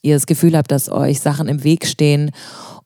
[0.02, 2.32] ihr das Gefühl habt, dass euch Sachen im Weg stehen.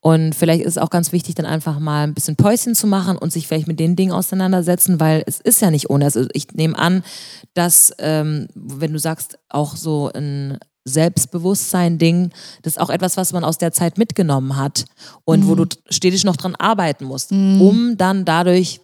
[0.02, 3.18] Und vielleicht ist es auch ganz wichtig, dann einfach mal ein bisschen Päuschen zu machen
[3.18, 6.06] und sich vielleicht mit den Dingen auseinandersetzen, weil es ist ja nicht ohne.
[6.06, 7.04] Also ich nehme an,
[7.56, 12.30] dass, ähm, wenn du sagst, auch so ein Selbstbewusstsein-Ding,
[12.62, 14.86] das ist auch etwas, was man aus der Zeit mitgenommen hat
[15.24, 15.48] und mhm.
[15.48, 17.60] wo du stetig noch dran arbeiten musst, mhm.
[17.62, 18.82] um dann dadurch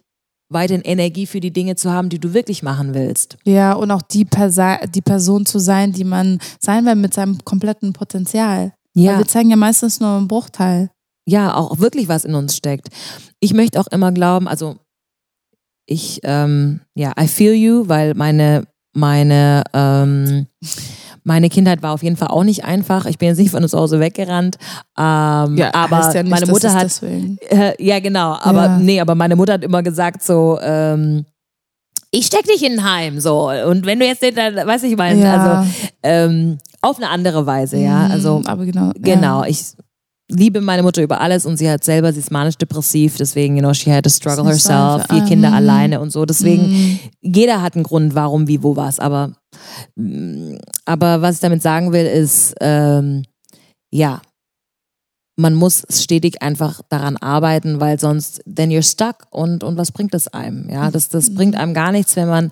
[0.52, 3.36] weiterhin Energie für die Dinge zu haben, die du wirklich machen willst.
[3.44, 7.44] Ja, und auch die, Persa die Person zu sein, die man sein will mit seinem
[7.44, 8.72] kompletten Potenzial.
[8.94, 9.12] Ja.
[9.12, 10.90] Weil wir zeigen ja meistens nur einen Bruchteil.
[11.26, 12.88] Ja, auch wirklich was in uns steckt.
[13.40, 14.76] Ich möchte auch immer glauben, also
[15.86, 20.46] ich, ähm, ja, I feel you, weil meine, meine, ähm,
[21.24, 23.06] meine Kindheit war auf jeden Fall auch nicht einfach.
[23.06, 24.56] Ich bin jetzt nicht von zu Hause weggerannt.
[24.98, 27.02] Ähm, ja, aber ja nicht, meine Mutter hat.
[27.02, 28.36] Äh, ja, genau.
[28.40, 28.78] Aber ja.
[28.78, 31.24] nee, aber meine Mutter hat immer gesagt so, ähm,
[32.10, 33.50] ich steck dich in ein Heim, so.
[33.50, 35.62] Und wenn du jetzt den, dann, weiß ich mal, ja.
[35.62, 35.70] also
[36.02, 38.06] ähm, auf eine andere Weise, ja.
[38.06, 38.90] Mhm, also aber genau.
[38.98, 39.44] Genau.
[39.44, 39.74] Ich
[40.28, 43.72] liebe meine Mutter über alles und sie hat selber, sie ist manisch-depressiv, deswegen, you know,
[43.72, 45.54] she had to struggle herself, vier Kinder um.
[45.54, 46.24] alleine und so.
[46.24, 46.98] Deswegen, mm.
[47.20, 48.98] jeder hat einen Grund, warum, wie, wo, was.
[48.98, 49.32] Aber,
[50.84, 53.24] aber was ich damit sagen will, ist, ähm,
[53.90, 54.20] ja,
[55.42, 60.14] man muss stetig einfach daran arbeiten, weil sonst, then you're stuck und, und was bringt
[60.14, 60.70] es einem?
[60.70, 61.34] Ja, das, das mhm.
[61.34, 62.50] bringt einem gar nichts, wenn man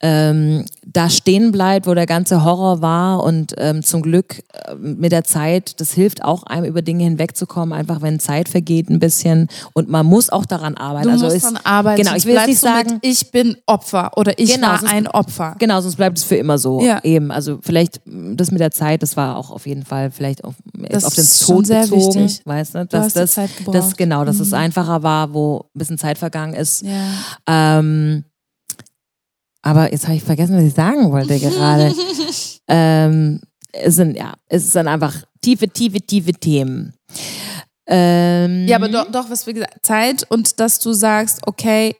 [0.00, 5.12] ähm, da stehen bleibt, wo der ganze Horror war und ähm, zum Glück äh, mit
[5.12, 9.48] der Zeit, das hilft auch einem über Dinge hinwegzukommen, einfach wenn Zeit vergeht ein bisschen
[9.74, 11.08] und man muss auch daran arbeiten.
[11.08, 12.02] Du also musst ist, daran arbeiten.
[12.02, 15.06] Genau, ich will nicht sagen, mit, ich bin Opfer oder ich genau, war sonst, ein
[15.08, 15.56] Opfer.
[15.58, 16.80] Genau, sonst bleibt es für immer so.
[16.80, 17.00] Ja.
[17.02, 20.54] Eben, also vielleicht das mit der Zeit, das war auch auf jeden Fall vielleicht auf,
[20.72, 22.46] das auf den Tod bezogen, wichtig.
[22.46, 23.34] weißt du, dass du das,
[23.66, 24.42] das genau, dass mhm.
[24.42, 26.82] es einfacher war, wo ein bisschen Zeit vergangen ist.
[26.82, 27.78] Ja.
[27.78, 28.24] Ähm,
[29.62, 31.94] aber jetzt habe ich vergessen, was ich sagen wollte gerade.
[32.68, 33.40] ähm,
[33.72, 36.94] es sind, ja, es sind einfach tiefe, tiefe, tiefe Themen.
[37.86, 41.96] Ähm, ja, aber doch, doch, was wir gesagt Zeit und dass du sagst, okay,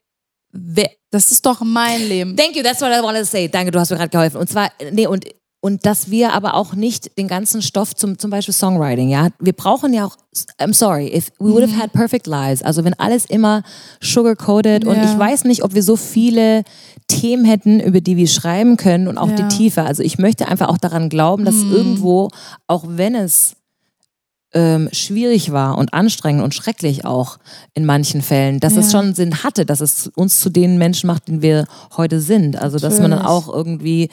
[1.10, 2.36] das ist doch mein Leben.
[2.36, 3.48] Thank you, that's what I wanted to say.
[3.48, 4.36] Danke, du hast mir gerade geholfen.
[4.38, 5.24] Und zwar, nee, und
[5.60, 9.52] und dass wir aber auch nicht den ganzen Stoff zum zum Beispiel Songwriting, ja, wir
[9.52, 10.16] brauchen ja auch,
[10.60, 11.80] I'm sorry, if we would have mhm.
[11.80, 13.62] had perfect lives, also wenn alles immer
[14.00, 14.90] sugar-coated ja.
[14.90, 16.62] und ich weiß nicht, ob wir so viele
[17.08, 19.34] Themen hätten, über die wir schreiben können und auch ja.
[19.36, 19.82] die Tiefe.
[19.82, 21.72] Also ich möchte einfach auch daran glauben, dass mhm.
[21.72, 22.28] irgendwo,
[22.68, 23.56] auch wenn es
[24.52, 27.38] ähm, schwierig war und anstrengend und schrecklich auch
[27.74, 28.80] in manchen Fällen, dass ja.
[28.80, 32.56] es schon Sinn hatte, dass es uns zu den Menschen macht, den wir heute sind.
[32.56, 34.08] Also dass man dann auch irgendwie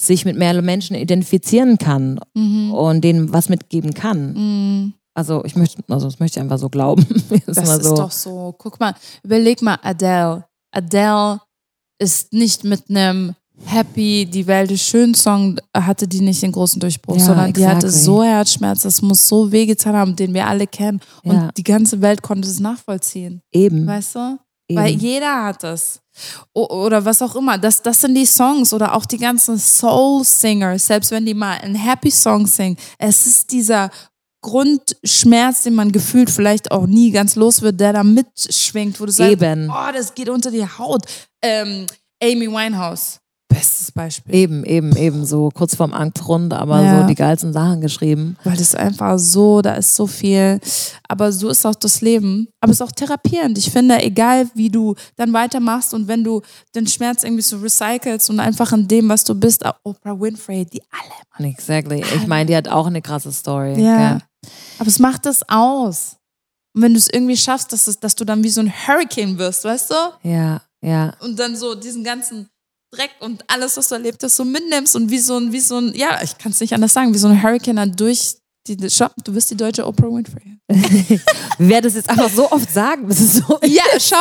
[0.00, 2.72] sich mit mehr Menschen identifizieren kann mhm.
[2.72, 4.32] und denen was mitgeben kann.
[4.34, 4.92] Mhm.
[5.14, 7.06] Also ich möchte, also das möchte ich einfach so glauben.
[7.46, 7.96] das ist so.
[7.96, 8.54] doch so.
[8.58, 10.44] Guck mal, überleg mal Adele.
[10.70, 11.40] Adele
[11.98, 13.34] ist nicht mit einem
[13.64, 17.62] Happy, die Welt ist schön Song hatte die nicht den großen Durchbruch, ja, sondern exactly.
[17.62, 21.00] die hatte so Herzschmerz, das muss so wehgetan haben, den wir alle kennen.
[21.24, 21.50] Und ja.
[21.56, 23.40] die ganze Welt konnte es nachvollziehen.
[23.50, 23.86] Eben.
[23.86, 24.38] Weißt du?
[24.68, 24.80] Eben.
[24.80, 26.00] Weil jeder hat das.
[26.52, 27.58] Oder was auch immer.
[27.58, 31.74] Das, das sind die Songs oder auch die ganzen Soul-Singers, selbst wenn die mal einen
[31.74, 32.76] Happy Song singen.
[32.98, 33.90] Es ist dieser
[34.42, 39.12] Grundschmerz, den man gefühlt vielleicht auch nie ganz los wird, der da mitschwingt, wo du
[39.12, 39.70] sagst, Eben.
[39.70, 41.02] oh, das geht unter die Haut.
[41.42, 41.86] Ähm,
[42.22, 43.20] Amy Winehouse
[43.56, 44.34] bestes Beispiel.
[44.34, 47.00] Eben, eben, eben, so kurz vorm Abgrund, aber ja.
[47.00, 48.36] so die geilsten Sachen geschrieben.
[48.44, 50.60] Weil das einfach so, da ist so viel.
[51.08, 52.48] Aber so ist auch das Leben.
[52.60, 53.56] Aber es ist auch therapierend.
[53.58, 56.42] Ich finde, egal wie du dann weitermachst und wenn du
[56.74, 60.82] den Schmerz irgendwie so recycelst und einfach in dem, was du bist, Oprah Winfrey, die
[60.90, 61.48] alle.
[61.48, 62.04] Exactly.
[62.14, 63.80] Ich meine, die hat auch eine krasse Story.
[63.80, 64.00] Ja.
[64.00, 64.18] ja.
[64.78, 66.16] Aber es macht das aus.
[66.74, 69.38] Und wenn du es irgendwie schaffst, dass, es, dass du dann wie so ein Hurricane
[69.38, 70.28] wirst, weißt du?
[70.28, 71.14] Ja, ja.
[71.20, 72.50] Und dann so diesen ganzen
[72.90, 75.78] Dreck und alles, was du erlebt hast, so mitnimmst und wie so ein, wie so
[75.78, 79.06] ein, ja, ich kann es nicht anders sagen, wie so ein Hurricane durch die, schau,
[79.24, 80.58] du bist die deutsche Oprah Winfrey.
[81.58, 84.16] Wir werden das jetzt einfach so oft sagen, bis es so Ja, schau,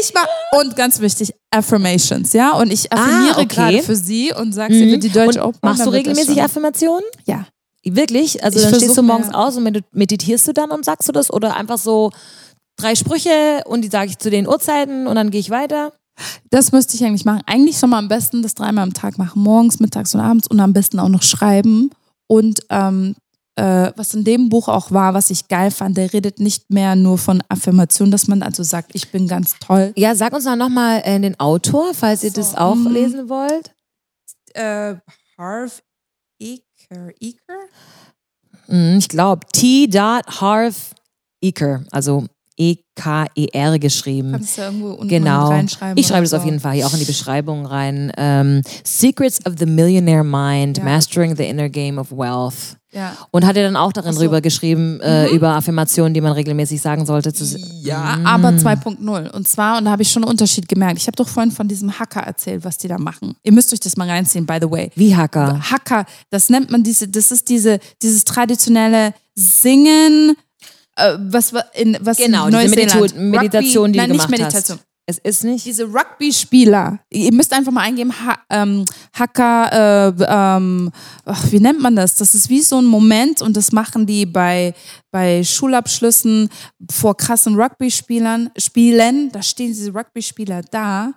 [0.00, 0.26] ich mach,
[0.60, 3.46] und ganz wichtig, Affirmations, ja, und ich ah, affirmiere ah, okay.
[3.46, 4.78] gerade für sie und sage, mhm.
[4.78, 5.70] sie wird die deutsche und Oprah.
[5.70, 7.04] Machst du regelmäßig Affirmationen?
[7.26, 7.46] Ja.
[7.84, 8.42] Wirklich?
[8.42, 9.38] Also ich dann stehst du morgens mehr.
[9.38, 12.10] aus und meditierst du dann und sagst du das oder einfach so
[12.76, 15.92] drei Sprüche und die sage ich zu den Uhrzeiten und dann gehe ich weiter?
[16.50, 17.42] Das müsste ich eigentlich machen.
[17.46, 19.42] Eigentlich soll man am besten das dreimal am Tag machen.
[19.42, 21.90] Morgens, mittags und abends und am besten auch noch schreiben.
[22.26, 23.14] Und ähm,
[23.56, 26.94] äh, was in dem Buch auch war, was ich geil fand, der redet nicht mehr
[26.94, 29.92] nur von Affirmation, dass man also sagt, ich bin ganz toll.
[29.96, 33.28] Ja, sag uns dann nochmal äh, den Autor, falls ihr so, das auch mm, lesen
[33.28, 33.74] wollt.
[34.52, 34.96] Äh,
[35.38, 35.82] Harv
[36.38, 37.10] Eker.
[37.18, 37.58] Eker?
[38.68, 39.88] Mm, ich glaube, T.
[39.90, 40.94] Harv
[41.40, 41.84] Eker.
[41.90, 42.26] Also
[42.58, 44.32] E-K-E-R geschrieben.
[44.32, 45.48] Kannst du ja irgendwo unten Genau.
[45.48, 45.98] reinschreiben.
[45.98, 46.36] Ich schreibe das so.
[46.38, 48.12] auf jeden Fall hier auch in die Beschreibung rein.
[48.16, 50.84] Ähm, Secrets of the Millionaire Mind, Ja.
[50.84, 52.76] Mastering the Inner Game of Wealth.
[52.92, 53.14] Ja.
[53.30, 54.20] Und hat er dann auch darin so.
[54.20, 57.30] drüber geschrieben, äh, über Affirmationen, die man regelmäßig sagen sollte.
[57.34, 57.44] Zu,
[57.82, 59.28] Ja, aber 2.0.
[59.32, 60.98] Und zwar, und da habe ich schon einen Unterschied gemerkt.
[60.98, 63.34] Ich habe doch vorhin von diesem Hacker erzählt, was die da machen.
[63.42, 64.90] Ihr müsst euch das mal reinziehen, by the way.
[64.94, 65.60] wie Hacker.
[65.70, 70.34] Hacker, das nennt man diese, das ist diese, dieses traditionelle Singen,
[70.96, 73.14] äh, was war in was Genau, in diese Neuseeland.
[73.14, 74.78] Meditu- Meditation, die Nein, du nicht gemacht Meditation.
[74.78, 74.86] hast.
[75.08, 75.64] Es ist nicht.
[75.64, 80.90] Diese Rugby-Spieler, ihr müsst einfach mal eingeben, ha ähm, Hacker, äh, ähm,
[81.24, 82.16] ach, wie nennt man das?
[82.16, 84.74] Das ist wie so ein Moment und das machen die bei,
[85.12, 86.48] bei Schulabschlüssen
[86.90, 91.12] vor krassen Rugby-Spielern, Spielen, da stehen diese Rugby-Spieler da.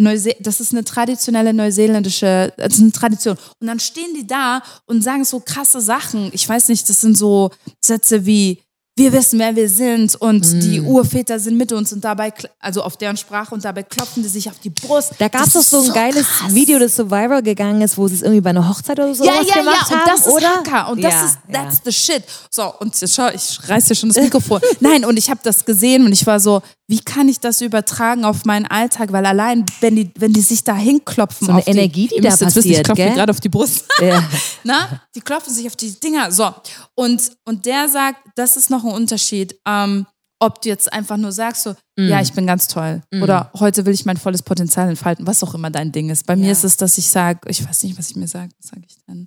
[0.00, 3.36] Neuse das ist eine traditionelle neuseeländische, das ist eine Tradition.
[3.60, 6.30] Und dann stehen die da und sagen so krasse Sachen.
[6.32, 7.50] Ich weiß nicht, das sind so
[7.82, 8.62] Sätze wie,
[8.98, 10.60] wir wissen, wer wir sind und Mm.
[10.60, 14.28] die Urväter sind mit uns und dabei, also auf deren Sprache und dabei klopfen die
[14.28, 15.12] sich auf die Brust.
[15.18, 16.54] Da gab es doch so ein geiles krass.
[16.54, 19.24] Video, das so viral gegangen ist, wo sie es irgendwie bei einer Hochzeit oder so
[19.24, 20.48] Ja, ja, gemacht ja, und haben, das ist oder?
[20.56, 21.62] Hacker und das Ja, ist, ja.
[21.62, 22.22] that's the shit.
[22.50, 24.60] So, und jetzt schau, ich reiß dir schon das Mikrofon.
[24.80, 28.24] Nein, und ich habe das gesehen und ich war so, wie kann ich das übertragen
[28.24, 29.12] auf meinen Alltag?
[29.12, 31.46] Weil allein, wenn die, wenn die sich da hinklopfen.
[31.46, 33.30] So eine auf die, Energie, die ihr da jetzt wissen, passiert, Ich klopfe mir gerade
[33.30, 33.84] auf die Brust.
[34.00, 34.26] Ja.
[34.64, 36.32] Na, die klopfen sich auf die Dinger.
[36.32, 36.52] So.
[36.94, 39.54] Und, und der sagt, das ist noch ein Unterschied.
[39.66, 40.06] Ähm,
[40.40, 42.08] ob du jetzt einfach nur sagst, so, Mm.
[42.10, 43.02] ja, ich bin ganz toll.
[43.20, 46.26] Oder heute will ich mein volles Potenzial entfalten, was auch immer dein Ding ist.
[46.26, 46.52] Bei mir Ja.
[46.52, 48.50] ist es, dass ich sage, ich weiß nicht, was ich mir sage.
[48.60, 49.26] Was sage ich denn?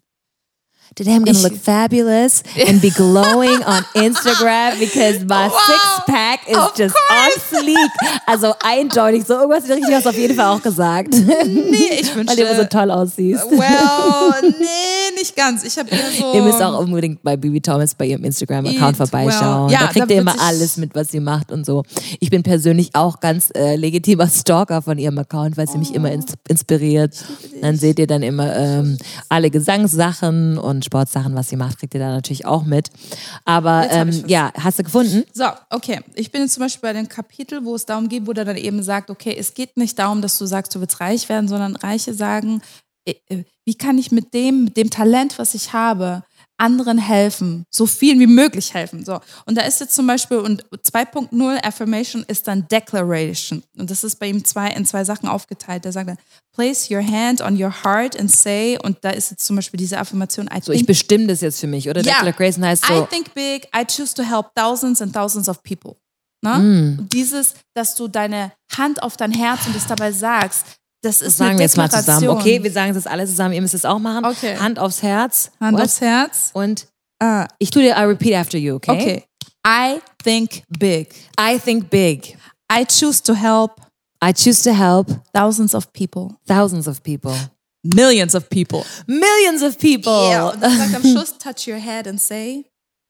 [0.93, 5.53] Today I'm gonna Ich- look fabulous and be glowing on Instagram because my Wow.
[5.65, 7.77] six pack is just on fleek.
[8.27, 11.13] Also eindeutig, so irgendwas der Richtung hast du auf jeden Fall auch gesagt.
[11.13, 13.49] Nee, ich Weil du immer so toll aussiehst.
[13.51, 15.63] Well, nee, nicht ganz.
[15.63, 16.33] Ich habe eher so.
[16.33, 19.67] Ihr müsst auch unbedingt bei Bibi Thomas bei ihrem Instagram-Account vorbeischauen.
[19.67, 19.73] well.
[19.73, 21.83] Ja, da kriegt da ihr immer alles mit, was sie macht und so.
[22.19, 26.11] Ich bin persönlich auch ganz äh, legitimer Stalker von ihrem Account, weil sie mich immer
[26.11, 27.15] ins inspiriert.
[27.61, 28.97] Dann seht ihr dann immer ähm,
[29.29, 32.89] alle Gesangssachen und Sportsachen, was sie macht, kriegt ihr da natürlich auch mit.
[33.45, 35.23] Aber ähm, ja, hast du gefunden?
[35.33, 36.01] So, okay.
[36.15, 38.57] Ich bin jetzt zum Beispiel bei dem Kapitel, wo es darum geht, wo der dann
[38.57, 41.75] eben sagt, okay, es geht nicht darum, dass du sagst, du willst reich werden, sondern
[41.75, 42.61] Reiche sagen,
[43.05, 46.23] äh, äh, wie kann ich mit dem, mit dem Talent, was ich habe,
[46.61, 49.03] anderen helfen, so viel wie möglich helfen.
[49.03, 49.19] So.
[49.45, 53.63] Und da ist jetzt zum Beispiel, und 2.0 Affirmation ist dann Declaration.
[53.77, 55.85] Und das ist bei ihm zwei, in zwei Sachen aufgeteilt.
[55.85, 56.17] Der sagt dann,
[56.53, 59.97] place your hand on your heart and say, und da ist jetzt zum Beispiel diese
[59.97, 62.01] Affirmation, I So, ich bestimme das jetzt für mich, oder?
[62.01, 62.23] Ja.
[62.23, 65.95] Declaration heißt I so, think big, I choose to help thousands and thousands of people.
[66.43, 66.59] Ne?
[66.59, 66.99] Mm.
[66.99, 70.65] Und dieses, dass du deine Hand auf dein Herz und es dabei sagst,
[71.01, 72.27] das ist sagen wir jetzt mal zusammen.
[72.29, 73.53] Okay, wir sagen das alle zusammen.
[73.53, 74.25] Ihr müsst es auch machen.
[74.25, 74.55] Okay.
[74.57, 75.51] Hand aufs Herz.
[75.59, 75.85] Hand What?
[75.85, 76.51] aufs Herz.
[76.53, 76.87] Und
[77.23, 78.91] Ah, ich tue dir, I repeat after you, okay?
[78.91, 79.23] okay.
[79.67, 81.09] I think big.
[81.39, 82.35] I think big.
[82.71, 83.73] I choose to help
[84.23, 86.35] I choose to help thousands of people.
[86.47, 87.33] thousands of people.
[87.83, 88.83] Millions of people.
[89.07, 90.29] Millions of people.
[90.31, 92.65] Ja, und dann sagt am Schluss, touch your head and say,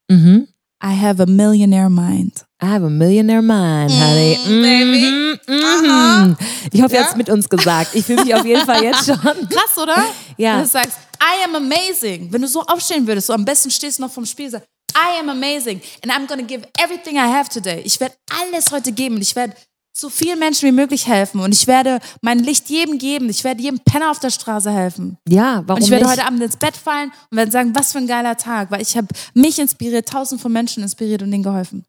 [0.09, 0.47] Mhm.
[0.83, 2.43] I have a millionaire mind.
[2.61, 4.37] I have a millionaire mind, honey.
[4.47, 5.37] Mm, baby.
[5.47, 5.63] Mhm.
[5.63, 6.35] Aha.
[6.71, 7.03] Ich hoffe, ihr Ja?
[7.05, 7.93] habt es mit uns gesagt.
[7.95, 9.17] Ich fühle mich auf jeden Fall jetzt schon.
[9.49, 9.95] Krass, oder?
[10.37, 10.55] Ja.
[10.55, 12.31] Wenn du sagst, I am amazing.
[12.31, 14.67] Wenn du so aufstehen würdest, so am besten stehst du noch vom Spiel und sagst,
[14.95, 17.81] I am amazing and I'm gonna give everything I have today.
[17.85, 19.53] Ich werde alles heute geben und ich werde
[19.93, 23.29] so vielen Menschen wie möglich helfen und ich werde mein Licht jedem geben.
[23.29, 25.17] Ich werde jedem Penner auf der Straße helfen.
[25.27, 26.13] Ja, warum Und ich werde nicht?
[26.17, 28.95] heute Abend ins Bett fallen und werde sagen, was für ein geiler Tag, weil ich
[28.95, 31.83] habe mich inspiriert, tausend von Menschen inspiriert und denen geholfen.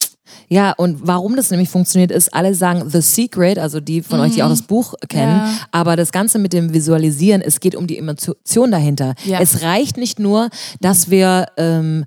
[0.48, 4.32] Ja, und warum das nämlich funktioniert, ist, alle sagen The Secret, also die von euch,
[4.32, 5.46] die auch das Buch kennen, Mhm.
[5.46, 5.58] Ja.
[5.72, 9.14] aber das Ganze mit dem Visualisieren, es geht um die Emotion dahinter.
[9.24, 9.40] Ja.
[9.40, 10.48] Es reicht nicht nur,
[10.80, 12.04] dass wir ähm,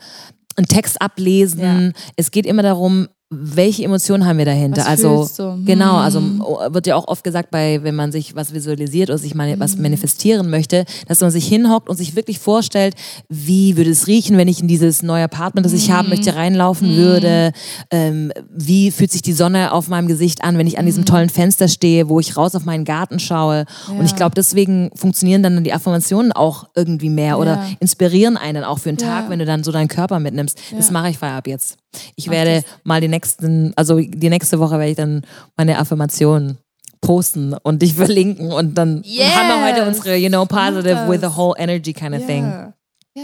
[0.55, 4.81] einen Text ablesen, es geht immer darum, welche Emotionen haben wir dahinter?
[4.81, 5.27] Was also
[5.65, 6.39] genau, also Hm.
[6.69, 9.59] wird ja auch oft gesagt, bei wenn man sich was visualisiert oder sich mal Hm.
[9.59, 12.95] was manifestieren möchte, dass man sich hinhockt und sich wirklich vorstellt,
[13.27, 16.37] wie würde es riechen, wenn ich in dieses neue Apartment, das ich haben möchte, Hm.
[16.37, 17.51] reinlaufen würde.
[17.89, 21.05] Ähm, wie fühlt sich die Sonne auf meinem Gesicht an, wenn ich an diesem Hm.
[21.07, 23.65] tollen Fenster stehe, wo ich raus auf meinen Garten schaue.
[23.89, 27.63] Und ich glaube, deswegen funktionieren dann die Affirmationen auch irgendwie mehr oder Ja.
[27.79, 29.07] inspirieren einen auch für einen Ja.
[29.07, 30.59] Tag, wenn du dann so deinen Körper mitnimmst.
[30.77, 30.93] Das Ja.
[30.93, 31.77] mache ich ab jetzt.
[32.15, 35.23] Ich werde mal die nächsten, also die nächste Woche werde ich dann
[35.57, 36.57] meine Affirmationen
[37.01, 39.35] posten und dich verlinken und dann Yes.
[39.35, 41.37] haben wir heute unsere, you know, positive with the das.
[41.37, 42.43] whole energy kind of thing.
[42.43, 42.73] Ja.
[43.15, 43.23] Ja.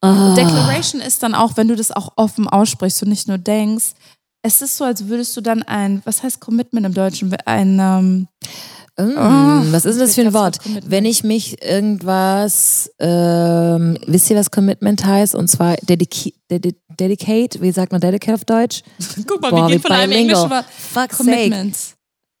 [0.00, 0.34] Ah.
[0.34, 3.92] Declaration ist dann auch, wenn du das auch offen aussprichst und nicht nur denkst,
[4.44, 7.32] es ist so, als würdest du dann ein, was heißt Commitment im Deutschen?
[7.44, 8.26] Ein, ähm,
[8.98, 10.58] Mm, Oh, was ist das für ein Wort?
[10.84, 15.34] Wenn ich mich irgendwas, ähm, wisst ihr, was Commitment heißt?
[15.34, 18.82] Und zwar dedici dedi dedicate, wie sagt man dedicate auf Deutsch?
[19.26, 20.66] Guck mal, Boah, wir wie gehen von einem englischen Wort.
[20.66, 21.30] Fuck's sake.
[21.30, 21.76] Commitment.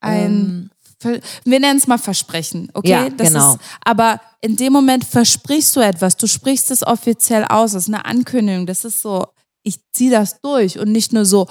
[0.00, 2.88] Ein, Ähm, Ver- wir nennen es mal Versprechen, okay?
[2.90, 3.54] Ja, das genau.
[3.54, 7.88] Ist, aber in dem Moment versprichst du etwas, du sprichst es offiziell aus, das ist
[7.94, 9.26] eine Ankündigung, das ist so,
[9.64, 11.48] ich ziehe das durch und nicht nur so,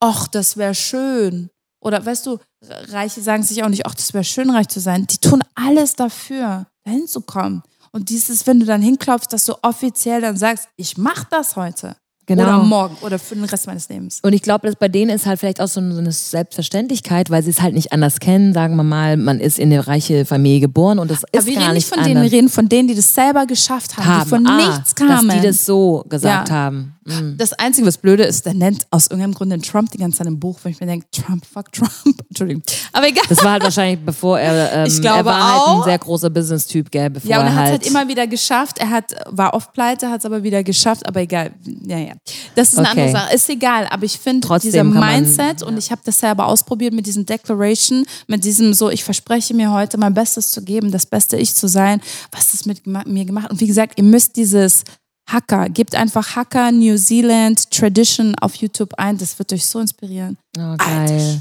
[0.00, 1.48] ach, das wäre schön.
[1.80, 5.06] Oder weißt du, Reiche sagen sich auch nicht, ach, das wäre schön, reich zu sein.
[5.06, 7.62] Die tun alles dafür, dahin zu kommen.
[7.90, 11.96] Und dieses, wenn du dann hinklopfst, dass du offiziell dann sagst, ich mach das heute.
[12.26, 12.42] Genau.
[12.44, 14.20] Oder morgen oder für den Rest meines Lebens.
[14.22, 17.50] Und ich glaube, dass bei denen ist halt vielleicht auch so eine Selbstverständlichkeit, weil sie
[17.50, 18.52] es halt nicht anders kennen.
[18.52, 21.54] Sagen wir mal, man ist in eine reiche Familie geboren und das Aber ist wir
[21.54, 22.32] gar reden nicht nicht von denen, wir anders.
[22.32, 24.22] reden von denen, die das selber geschafft haben, haben.
[24.24, 25.28] die von ah, nichts kamen.
[25.28, 26.54] Dass die das so gesagt Ja.
[26.54, 26.94] haben.
[27.04, 27.34] Mhm.
[27.36, 30.28] Das Einzige, was blöde ist, der nennt aus irgendeinem Grund den Trump die ganze Zeit
[30.28, 31.90] im Buch, wenn ich mir denke, Trump, fuck Trump.
[32.28, 32.62] Entschuldigung.
[32.92, 33.24] Aber egal.
[33.28, 35.84] Das war halt wahrscheinlich, bevor er, ähm, Ich glaube er war halt ein auch.
[35.84, 38.78] sehr großer Business-Typ, gell, bevor ja, und er er hat halt, halt immer wieder geschafft.
[38.78, 41.04] Er hat, war oft pleite, hat es aber wieder geschafft.
[41.06, 41.50] Aber egal.
[41.84, 42.11] Ja, ja.
[42.54, 43.00] Das ist eine Okay.
[43.02, 43.34] andere Sache.
[43.34, 43.86] Ist egal.
[43.90, 47.24] Aber ich finde, dieser kann man- Mindset, und ich habe das selber ausprobiert mit diesem
[47.26, 51.54] Declaration, mit diesem so, ich verspreche mir heute mein Bestes zu geben, das beste Ich
[51.54, 52.00] zu sein.
[52.30, 53.50] Was das mit mir gemacht?
[53.50, 54.84] Und wie gesagt, ihr müsst dieses
[55.30, 59.16] Hacker, gebt einfach Hacker New Zealand Tradition auf YouTube ein.
[59.18, 60.36] Das wird euch so inspirieren.
[60.58, 61.40] oh, geil,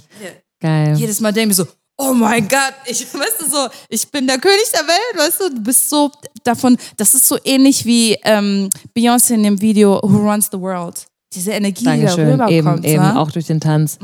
[0.62, 0.96] geil.
[0.98, 1.66] jedes Mal denke ich so,
[2.02, 5.50] oh mein Gott, ich, weißt du so, ich bin der König der Welt, weißt du,
[5.56, 6.12] du bist so
[6.44, 11.06] davon, das ist so ähnlich wie ähm, Beyoncé in dem Video Who Runs the World.
[11.34, 12.52] Diese Energie, die da Dankeschön, rüberkommt.
[12.52, 13.18] eben, eben, ne?
[13.20, 13.98] auch durch den Tanz.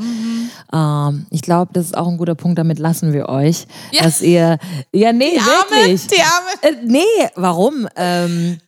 [0.72, 4.02] Ähm, ich glaube, das ist auch ein guter Punkt, damit lassen wir euch, Ja.
[4.04, 4.58] dass ihr,
[4.94, 6.06] ja, nee, die Arme, wirklich.
[6.06, 6.48] die Arme.
[6.62, 7.86] Äh, nee, warum?
[7.96, 8.58] Ähm,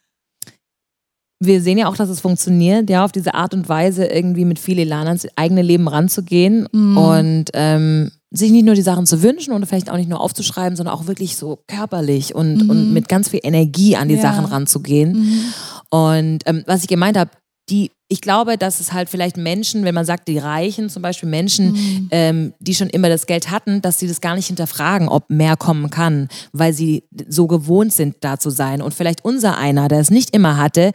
[1.43, 4.59] wir sehen ja auch, dass es funktioniert, ja, auf diese Art und Weise irgendwie mit
[4.59, 6.99] viel Elan ans eigene Leben ranzugehen Mhm.
[6.99, 10.77] und ähm, sich nicht nur die Sachen zu wünschen und vielleicht auch nicht nur aufzuschreiben,
[10.77, 14.23] sondern auch wirklich so körperlich und, und mit ganz viel Energie an die Ja.
[14.23, 15.53] Sachen ranzugehen.
[15.91, 17.31] Und ähm, was ich gemeint habe,
[17.69, 21.29] die, ich glaube, dass es halt vielleicht Menschen, wenn man sagt, die Reichen, zum Beispiel
[21.29, 25.31] Menschen, ähm, die schon immer das Geld hatten, dass sie das gar nicht hinterfragen, ob
[25.31, 28.83] mehr kommen kann, weil sie so gewohnt sind, da zu sein.
[28.83, 30.91] Und vielleicht unser einer, der es nicht immer hatte,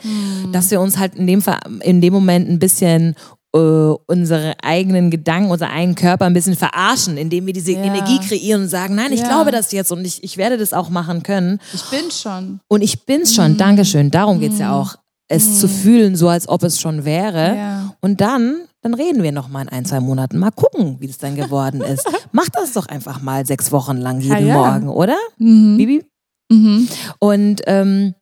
[0.51, 1.41] dass wir uns halt in dem,
[1.81, 3.15] in dem Moment ein bisschen
[3.55, 7.83] äh, unsere eigenen Gedanken, unseren eigenen Körper ein bisschen verarschen, indem wir diese Ja.
[7.83, 9.27] Energie kreieren und sagen, nein, ich Ja.
[9.27, 11.59] glaube das jetzt und ich, ich werde das auch machen können.
[11.73, 12.59] Ich bin schon.
[12.67, 13.57] Und ich bin's schon, Mhm.
[13.57, 14.11] Dankeschön.
[14.11, 14.95] Darum geht's ja auch.
[15.27, 17.55] Es zu fühlen, so als ob es schon wäre.
[17.55, 17.95] Ja.
[18.01, 20.37] Und dann, dann reden wir noch mal in ein, zwei Monaten.
[20.37, 22.05] Mal gucken, wie das dann geworden ist.
[22.31, 24.53] Mach das doch einfach mal sechs Wochen lang jeden.
[24.53, 25.15] Morgen, oder?
[25.39, 25.77] Mhm.
[25.77, 26.05] Bibi?
[26.51, 26.87] Mhm.
[27.17, 28.13] Und ähm,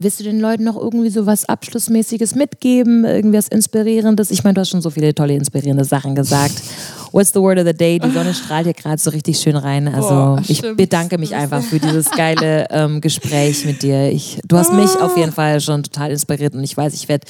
[0.00, 3.04] willst du den Leuten noch irgendwie so was Abschlussmäßiges mitgeben?
[3.04, 4.30] Irgendwas Inspirierendes?
[4.30, 6.62] Ich meine, du hast schon so viele tolle, inspirierende Sachen gesagt.
[7.12, 8.00] What's the word of the day?
[8.00, 9.86] Die Sonne strahlt hier gerade so richtig schön rein.
[9.86, 14.10] Also Boah, ich bedanke mich einfach für dieses geile ähm, Gespräch mit dir.
[14.10, 17.26] Ich, du hast mich auf jeden Fall schon total inspiriert und ich weiß, ich werde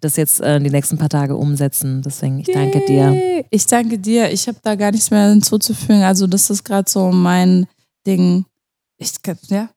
[0.00, 2.00] das jetzt äh, die nächsten paar Tage umsetzen.
[2.02, 3.44] Deswegen, ich danke dir.
[3.50, 4.30] Ich danke dir.
[4.30, 6.02] Ich habe da gar nichts mehr hinzuzufügen.
[6.02, 7.66] Also das ist gerade so mein
[8.06, 8.44] Ding.
[8.98, 9.14] Ich,
[9.48, 9.73] ja.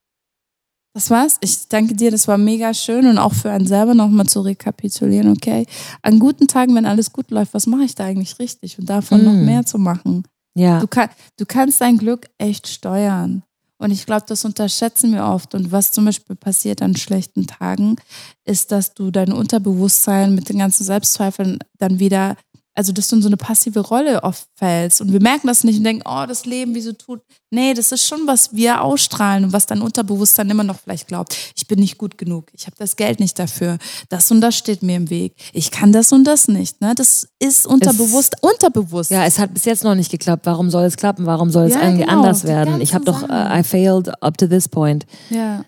[0.97, 1.37] Das war's.
[1.41, 2.09] Ich danke dir.
[2.09, 5.29] Das war mega schön und auch für einen selber nochmal zu rekapitulieren.
[5.31, 5.67] Okay,
[6.01, 9.23] an guten Tagen, wenn alles gut läuft, was mache ich da eigentlich richtig und davon
[9.23, 9.45] noch Mm.
[9.45, 10.23] mehr zu machen.
[10.55, 13.43] Ja, Du, kann, du kannst dein Glück echt steuern.
[13.77, 15.53] Und ich glaube, das unterschätzen wir oft.
[15.53, 17.97] Und was zum Beispiel passiert an schlechten Tagen,
[18.43, 22.37] ist, dass du dein Unterbewusstsein mit den ganzen Selbstzweifeln dann wieder,
[22.77, 25.01] also dass du in so eine passive Rolle oft fällst.
[25.01, 27.21] Und wir merken das nicht und denken, oh, das Leben, wie so tut.
[27.49, 31.35] Nee, das ist schon, was wir ausstrahlen und was dein Unterbewusstsein immer noch vielleicht glaubt.
[31.55, 32.49] Ich bin nicht gut genug.
[32.53, 33.79] Ich habe das Geld nicht dafür.
[34.09, 35.33] Das und das steht mir im Weg.
[35.53, 36.79] Ich kann das und das nicht.
[36.79, 36.93] Ne?
[36.93, 39.09] Das ist unterbewusst, unterbewusst.
[39.09, 40.45] ja, es hat bis jetzt noch nicht geklappt.
[40.45, 41.25] Warum soll es klappen?
[41.25, 42.79] Warum soll es Ja, irgendwie genau, anders werden?
[42.79, 43.59] Ich habe doch, Sachen.
[43.59, 45.05] I failed up to this point.
[45.29, 45.65] ja.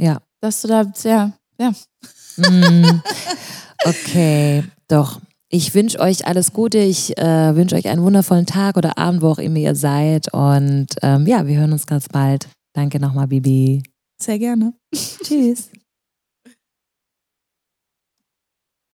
[0.00, 0.18] Ja.
[0.40, 1.72] Dass du da, ja, ja.
[2.36, 3.02] Mm,
[3.84, 5.20] okay, doch.
[5.50, 6.78] Ich wünsche euch alles Gute.
[6.78, 10.32] Ich äh, wünsche euch einen wundervollen Tag oder Abend, wo auch immer ihr seid.
[10.32, 12.48] Und ähm, ja, wir hören uns ganz bald.
[12.74, 13.82] Danke nochmal, Bibi.
[14.20, 14.74] Sehr gerne.
[14.94, 15.70] Tschüss.